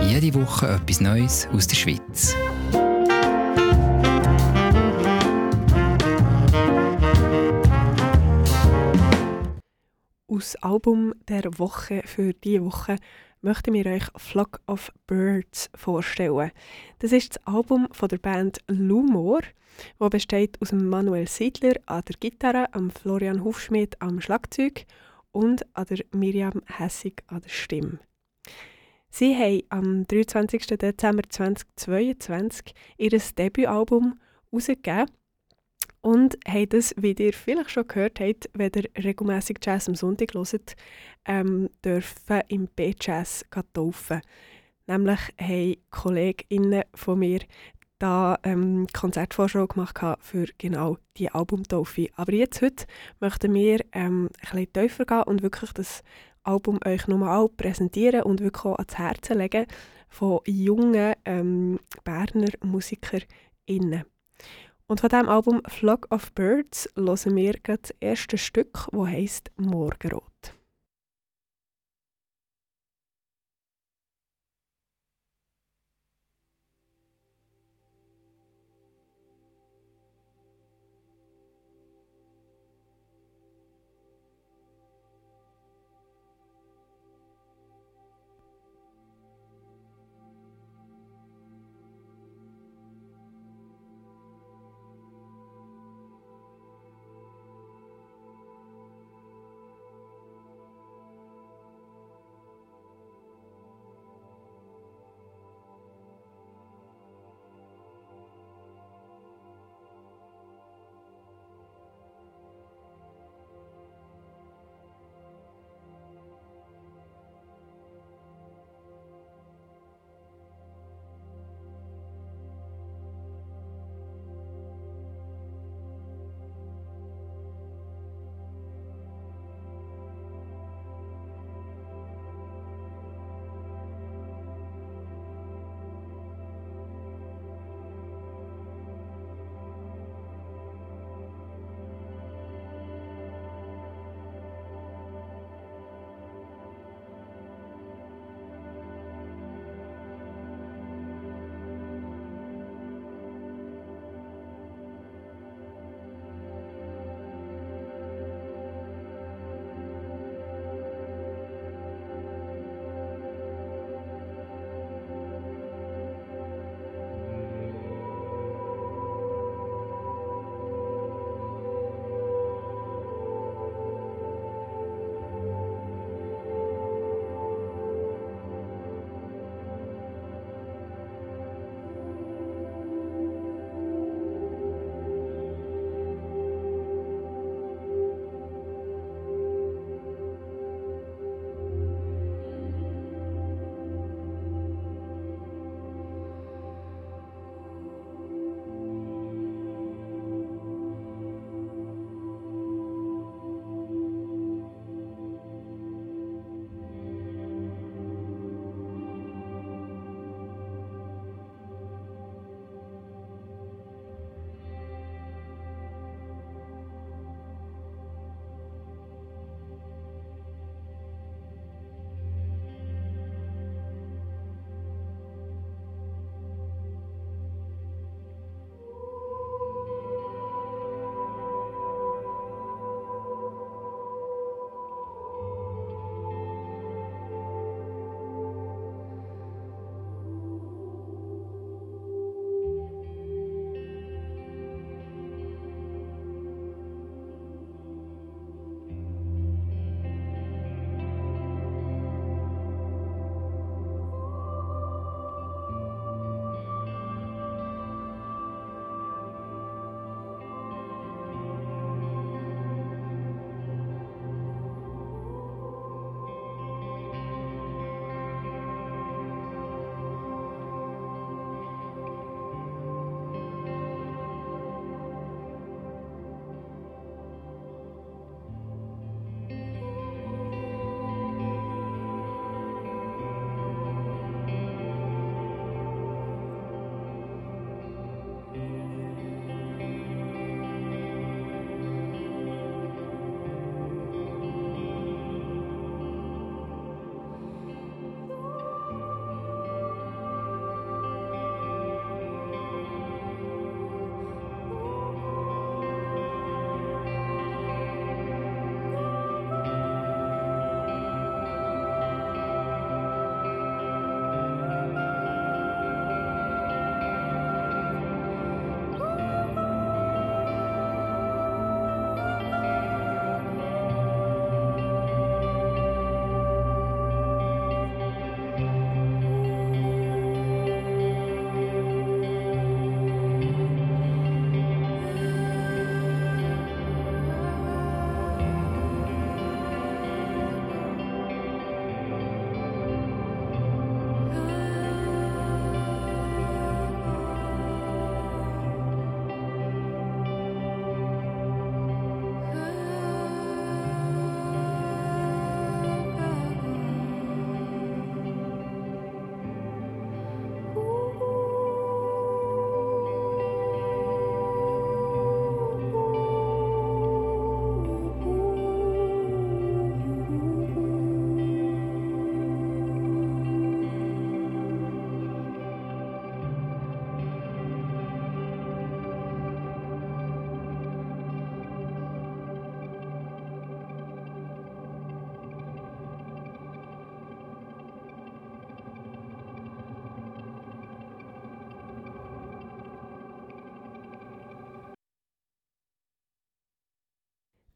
Jede 0.00 0.32
Woche 0.32 0.68
etwas 0.68 1.02
Neues 1.02 1.46
aus 1.52 1.66
der 1.66 1.76
Schweiz. 1.76 2.34
Aus 10.28 10.56
Album 10.62 11.12
der 11.28 11.42
Woche 11.58 12.00
für 12.06 12.32
diese 12.32 12.64
Woche 12.64 12.96
möchten 13.42 13.74
wir 13.74 13.84
euch 13.84 14.04
Flock 14.16 14.60
of 14.66 14.90
Birds 15.06 15.68
vorstellen. 15.74 16.52
Das 17.00 17.12
ist 17.12 17.36
das 17.36 17.46
Album 17.46 17.88
von 17.92 18.08
der 18.08 18.18
Band 18.18 18.60
Lumor, 18.66 19.40
das 19.98 20.08
besteht 20.08 20.56
aus 20.62 20.72
Manuel 20.72 21.28
Siedler 21.28 21.74
an 21.84 22.02
der 22.08 22.16
Gitarre, 22.18 22.72
am 22.72 22.90
Florian 22.90 23.44
Hufschmidt 23.44 24.00
am 24.00 24.22
Schlagzeug 24.22 24.86
und 25.36 25.66
an 25.76 25.84
der 25.84 26.02
Miriam 26.12 26.62
Hessig 26.64 27.22
an 27.26 27.42
der 27.42 27.50
Stimme. 27.50 27.98
Sie 29.10 29.36
haben 29.36 29.62
am 29.68 30.06
23. 30.06 30.66
Dezember 30.78 31.24
2022 31.28 32.74
ihr 32.96 33.10
Debütalbum 33.10 34.18
herausgegeben 34.50 35.10
und 36.00 36.38
haben 36.48 36.68
das, 36.70 36.94
wie 36.96 37.12
ihr 37.12 37.34
vielleicht 37.34 37.70
schon 37.70 37.86
gehört 37.86 38.18
habt, 38.18 38.48
wenn 38.54 38.72
ihr 38.76 39.04
regelmässig 39.04 39.58
Jazz 39.62 39.88
am 39.88 39.94
Sonntag 39.94 40.32
hört, 40.32 40.74
ähm, 41.26 41.68
dürfen 41.84 42.40
im 42.48 42.68
B-Jazz 42.68 43.44
taufen. 43.74 44.22
Nämlich 44.86 45.20
haben 45.38 45.76
KollegInnen 45.90 46.84
von 46.94 47.18
mir 47.18 47.40
da 47.98 48.38
ähm, 48.42 48.86
Konzertvorschau 48.92 49.66
gemacht 49.66 49.98
für 50.20 50.46
genau 50.58 50.98
die 51.16 51.30
Albumtaufe. 51.30 52.08
Aber 52.16 52.32
jetzt 52.32 52.62
heute 52.62 52.86
möchten 53.20 53.54
wir 53.54 53.80
ähm, 53.92 54.28
ein 54.40 54.50
bisschen 54.50 54.72
tiefer 54.72 55.04
gehen 55.04 55.22
und 55.22 55.42
wirklich 55.42 55.72
das 55.72 56.02
Album 56.42 56.78
euch 56.84 57.08
nochmal 57.08 57.48
präsentieren 57.48 58.22
und 58.22 58.40
wirklich 58.40 58.64
auch 58.64 58.78
ans 58.78 58.98
Herz 58.98 59.28
legen 59.30 59.66
von 60.08 60.40
jungen 60.46 61.14
ähm, 61.24 61.80
Berner 62.04 62.52
MusikerInnen. 62.62 64.04
Und 64.88 65.00
von 65.00 65.08
diesem 65.08 65.28
Album 65.28 65.62
Flock 65.66 66.06
of 66.10 66.32
Birds 66.32 66.88
hören 66.96 67.36
wir 67.36 67.54
das 67.64 67.92
erste 67.98 68.38
Stück, 68.38 68.86
das 68.92 69.06
heisst 69.06 69.50
Morgenrot. 69.56 70.35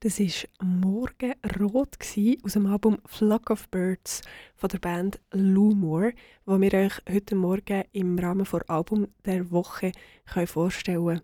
Das 0.02 0.18
war 0.18 0.66
Morgenrot 0.66 1.98
aus 2.42 2.52
dem 2.54 2.64
Album 2.64 2.96
Flock 3.04 3.50
of 3.50 3.68
Birds 3.68 4.22
von 4.56 4.70
der 4.70 4.78
Band 4.78 5.20
Lumor, 5.30 6.12
wo 6.46 6.58
wir 6.58 6.72
euch 6.72 6.94
heute 7.06 7.34
Morgen 7.34 7.84
im 7.92 8.18
Rahmen 8.18 8.46
der 8.50 8.70
Album 8.70 9.08
der 9.26 9.50
Woche 9.50 9.92
können 10.24 10.46
vorstellen 10.46 11.20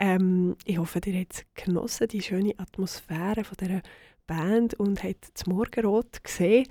ähm, 0.00 0.56
Ich 0.64 0.78
hoffe, 0.78 1.00
ihr 1.04 1.20
habt 1.20 1.46
genossen, 1.54 2.08
die 2.08 2.22
schöne 2.22 2.58
Atmosphäre 2.58 3.44
von 3.44 3.56
dieser 3.60 3.82
Band 4.26 4.74
und 4.74 5.04
habt 5.04 5.30
das 5.32 5.46
Morgenrot 5.46 6.24
gesehen. 6.24 6.66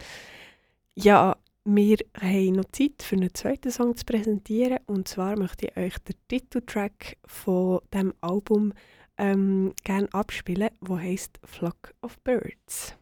Ja, 0.96 1.38
wir 1.64 1.98
haben 2.20 2.52
noch 2.54 2.72
Zeit 2.74 3.04
für 3.04 3.16
einen 3.16 3.34
zweiten 3.34 3.72
Song 3.72 3.96
zu 3.96 4.04
präsentieren 4.04 4.80
und 4.86 5.08
zwar 5.08 5.40
möchte 5.40 5.68
ich 5.68 5.78
euch 5.78 5.98
den 6.00 6.18
Titeltrack 6.28 7.16
von 7.26 7.80
dem 7.94 8.14
Album 8.20 8.74
ähm, 9.22 9.74
gerne 9.84 10.10
abspielen, 10.14 10.72
wo 10.82 10.98
heißt 10.98 11.40
Flock 11.46 11.94
of 12.02 12.20
Birds. 12.22 12.96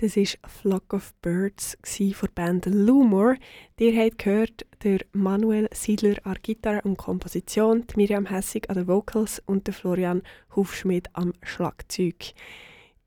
Das 0.00 0.16
war 0.16 0.48
Flock 0.48 0.94
of 0.94 1.12
Birds 1.22 1.76
von 1.82 2.12
der 2.22 2.28
Band 2.32 2.66
Lumor. 2.66 3.34
Ihr 3.80 4.00
habt 4.00 4.18
gehört, 4.18 4.64
der 4.84 5.00
Manuel 5.10 5.68
Siedler 5.74 6.14
an 6.22 6.36
Gitarre 6.40 6.82
und 6.82 6.96
Komposition, 6.96 7.84
Miriam 7.96 8.26
Hessig 8.26 8.70
an 8.70 8.76
den 8.76 8.86
Vocals 8.86 9.42
und 9.46 9.66
der 9.66 9.74
Florian 9.74 10.22
Hufschmidt 10.54 11.08
am 11.14 11.32
Schlagzeug. 11.42 12.32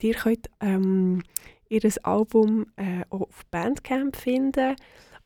Ihr 0.01 0.15
könnt 0.15 0.49
ähm, 0.59 1.23
ihr 1.69 1.89
Album 2.03 2.65
äh, 2.75 3.05
auch 3.09 3.21
auf 3.21 3.45
Bandcamp 3.51 4.17
finden 4.17 4.75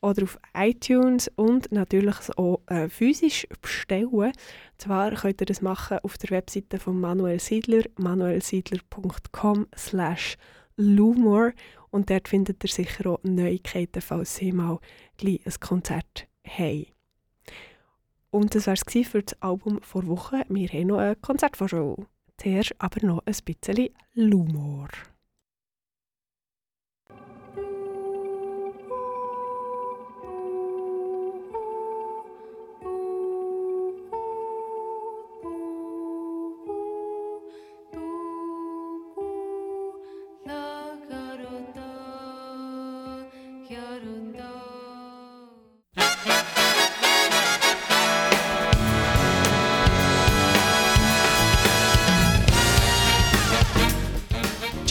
oder 0.02 0.22
auf 0.22 0.38
iTunes 0.54 1.32
und 1.36 1.72
natürlich 1.72 2.38
auch 2.38 2.62
äh, 2.68 2.90
physisch 2.90 3.48
bestellen. 3.60 4.34
Zwar 4.78 5.16
könnt 5.16 5.42
ihr 5.42 5.48
das 5.48 5.64
machen 5.64 5.98
auf 6.04 6.20
der 6.20 6.30
Webseite 6.30 6.78
von 6.78 7.00
Manuel 7.00 7.40
Siedler, 7.40 7.86
manuelsiedler.com 7.98 9.66
slash 9.76 10.38
Lumor 10.78 11.54
und 11.90 12.10
dort 12.10 12.28
findet 12.28 12.64
ihr 12.64 12.70
sicher 12.70 13.10
auch 13.10 13.24
Neuigkeiten, 13.24 14.02
falls 14.02 14.36
sie 14.36 14.52
mal 14.52 14.80
ein 15.24 15.40
Konzert 15.60 16.28
haben. 16.46 16.88
Und 18.32 18.54
das 18.54 18.68
war 18.68 18.74
es 18.74 19.08
für 19.08 19.24
das 19.24 19.42
Album 19.42 19.82
vor 19.82 20.06
Wochen. 20.08 20.42
Wir 20.50 20.68
haben 20.68 20.88
noch 20.88 20.98
ein 20.98 21.22
Konzertvorschau. 21.22 22.06
Zuerst 22.38 22.76
aber 22.80 23.06
noch 23.06 23.24
ein 23.26 23.36
bisschen 23.46 23.90
Lumor. 24.14 24.90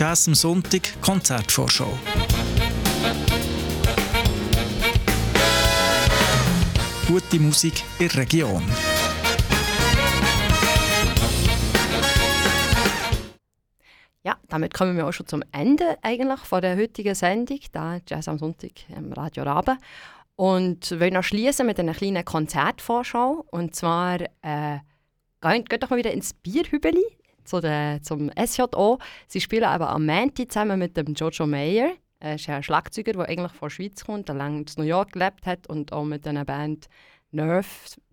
Jazz 0.05 0.29
am 0.29 0.35
Sonntag 0.35 0.83
Konzertvorschau. 1.01 1.89
Gute 7.09 7.39
Musik 7.41 7.83
in 7.99 8.09
der 8.09 8.19
Region. 8.19 8.63
Ja, 14.23 14.37
damit 14.51 14.75
kommen 14.75 14.95
wir 14.95 15.07
auch 15.07 15.13
schon 15.13 15.27
zum 15.27 15.43
Ende 15.53 15.97
eigentlich 16.03 16.41
von 16.41 16.61
der 16.61 16.77
heutigen 16.77 17.15
Sendung, 17.15 17.61
da 17.73 17.99
Jazz 18.07 18.29
am 18.29 18.37
Sonntag 18.37 18.73
im 18.95 19.11
Radio 19.15 19.45
Rabe. 19.45 19.79
Und 20.37 21.01
will 21.01 21.13
noch 21.13 21.25
schließen 21.25 21.65
mit 21.65 21.81
einer 21.81 21.95
kleinen 21.95 22.27
Konzertvorschau. 22.27 23.47
Und 23.51 23.75
zwar 23.75 24.21
äh, 24.43 24.81
geht, 25.41 25.71
geht 25.71 25.83
doch 25.83 25.89
mal 25.89 25.97
wieder 25.97 26.13
ins 26.13 26.35
Bierhübeli 26.35 27.07
zu 27.45 27.61
der, 27.61 28.01
zum 28.03 28.31
SJO. 28.31 28.99
Sie 29.27 29.41
spielen 29.41 29.65
aber 29.65 29.91
am 29.91 30.07
Menti 30.07 30.47
zusammen 30.47 30.79
mit 30.79 30.97
dem 30.97 31.15
Jojo 31.15 31.47
Mayer. 31.47 31.93
Er 32.21 32.37
ist 32.37 32.47
ja 32.47 32.57
ein 32.57 32.63
Schlagzeuger, 32.63 33.13
der 33.13 33.29
eigentlich 33.29 33.53
von 33.53 33.69
der 33.69 33.75
Schweiz 33.75 34.05
kommt, 34.05 34.29
der 34.29 34.37
lange 34.37 34.61
in 34.61 34.67
New 34.77 34.85
York 34.85 35.13
gelebt 35.13 35.47
hat 35.47 35.67
und 35.67 35.93
auch 35.93 36.05
mit 36.05 36.27
einer 36.27 36.45
Band 36.45 36.89
Nerve 37.31 37.67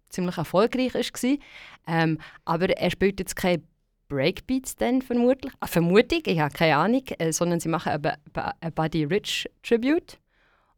ziemlich 0.10 0.38
erfolgreich 0.38 0.94
war. 0.94 1.38
Ähm, 1.88 2.18
aber 2.44 2.70
er 2.70 2.92
spielt 2.92 3.20
jetzt 3.20 3.36
keine 3.36 3.64
Breakbeats 4.10 4.76
dann 4.76 5.02
vermutlich. 5.02 5.54
Ah, 5.62 5.68
Vermutung, 5.68 6.22
ich 6.26 6.40
habe 6.40 6.54
keine 6.54 6.76
Ahnung, 6.76 7.04
äh, 7.18 7.32
sondern 7.32 7.62
sie 7.62 7.70
machen 7.70 7.94
ein 7.94 8.74
Buddy 8.74 9.06
Rich 9.06 9.50
Tribute. 9.64 10.20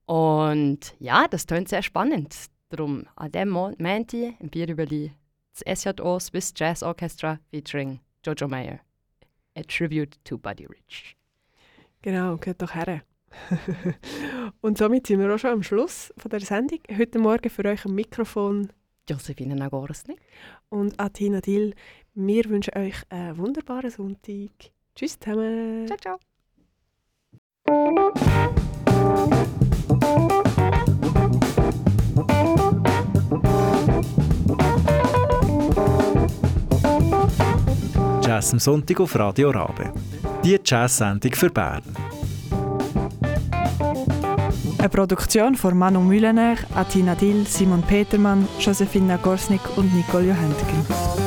Und 0.05 0.95
ja, 0.99 1.27
das 1.27 1.47
klingt 1.47 1.69
sehr 1.69 1.81
spannend. 1.81 2.35
Darum 2.69 3.07
an 3.15 3.31
dem 3.31 3.57
Menti 3.77 4.35
im 4.39 4.49
Bierüberli 4.49 5.11
das 5.53 5.81
SJO 5.81 6.19
Swiss 6.19 6.53
Jazz 6.55 6.83
Orchestra 6.83 7.39
featuring 7.51 7.99
Jojo 8.25 8.47
Mayer. 8.47 8.79
A 9.55 9.61
Tribute 9.63 10.17
to 10.23 10.37
Buddy 10.37 10.65
Rich. 10.65 11.15
Genau, 12.01 12.37
geht 12.37 12.61
doch 12.61 12.73
her. 12.73 13.03
Und 14.61 14.77
somit 14.77 15.07
sind 15.07 15.19
wir 15.19 15.33
auch 15.33 15.37
schon 15.37 15.51
am 15.51 15.63
Schluss 15.63 16.13
von 16.17 16.29
der 16.29 16.41
Sendung. 16.41 16.79
Heute 16.95 17.19
Morgen 17.19 17.49
für 17.49 17.65
euch 17.65 17.85
am 17.85 17.95
Mikrofon 17.95 18.69
Josephine 19.09 19.55
Nagorsny 19.55 20.15
und 20.69 20.99
Atina 20.99 21.41
Dill. 21.41 21.73
Wir 22.13 22.45
wünschen 22.45 22.77
euch 22.77 22.95
einen 23.09 23.37
wunderbaren 23.37 23.89
Sonntag. 23.89 24.51
Tschüss 24.95 25.19
zusammen. 25.19 25.87
Ciao, 25.87 25.97
ciao. 25.97 26.19
Jazz 38.33 38.51
am 38.51 38.57
Sonntag 38.57 38.99
auf 38.99 39.15
Radio 39.15 39.51
Rabe. 39.51 39.93
Die 40.43 40.59
Jazz-Sendung 40.65 41.33
für 41.33 41.51
Bern. 41.51 41.83
Eine 44.79 44.89
Produktion 44.89 45.53
von 45.53 45.77
Manu 45.77 45.99
Mühlener, 45.99 46.55
Atina 46.73 47.13
Dill, 47.13 47.45
Simon 47.45 47.83
Petermann, 47.83 48.47
Josephine 48.59 49.19
Gorsnick 49.21 49.61
und 49.77 49.93
Nicole 49.93 50.29
Johanntgen. 50.29 51.22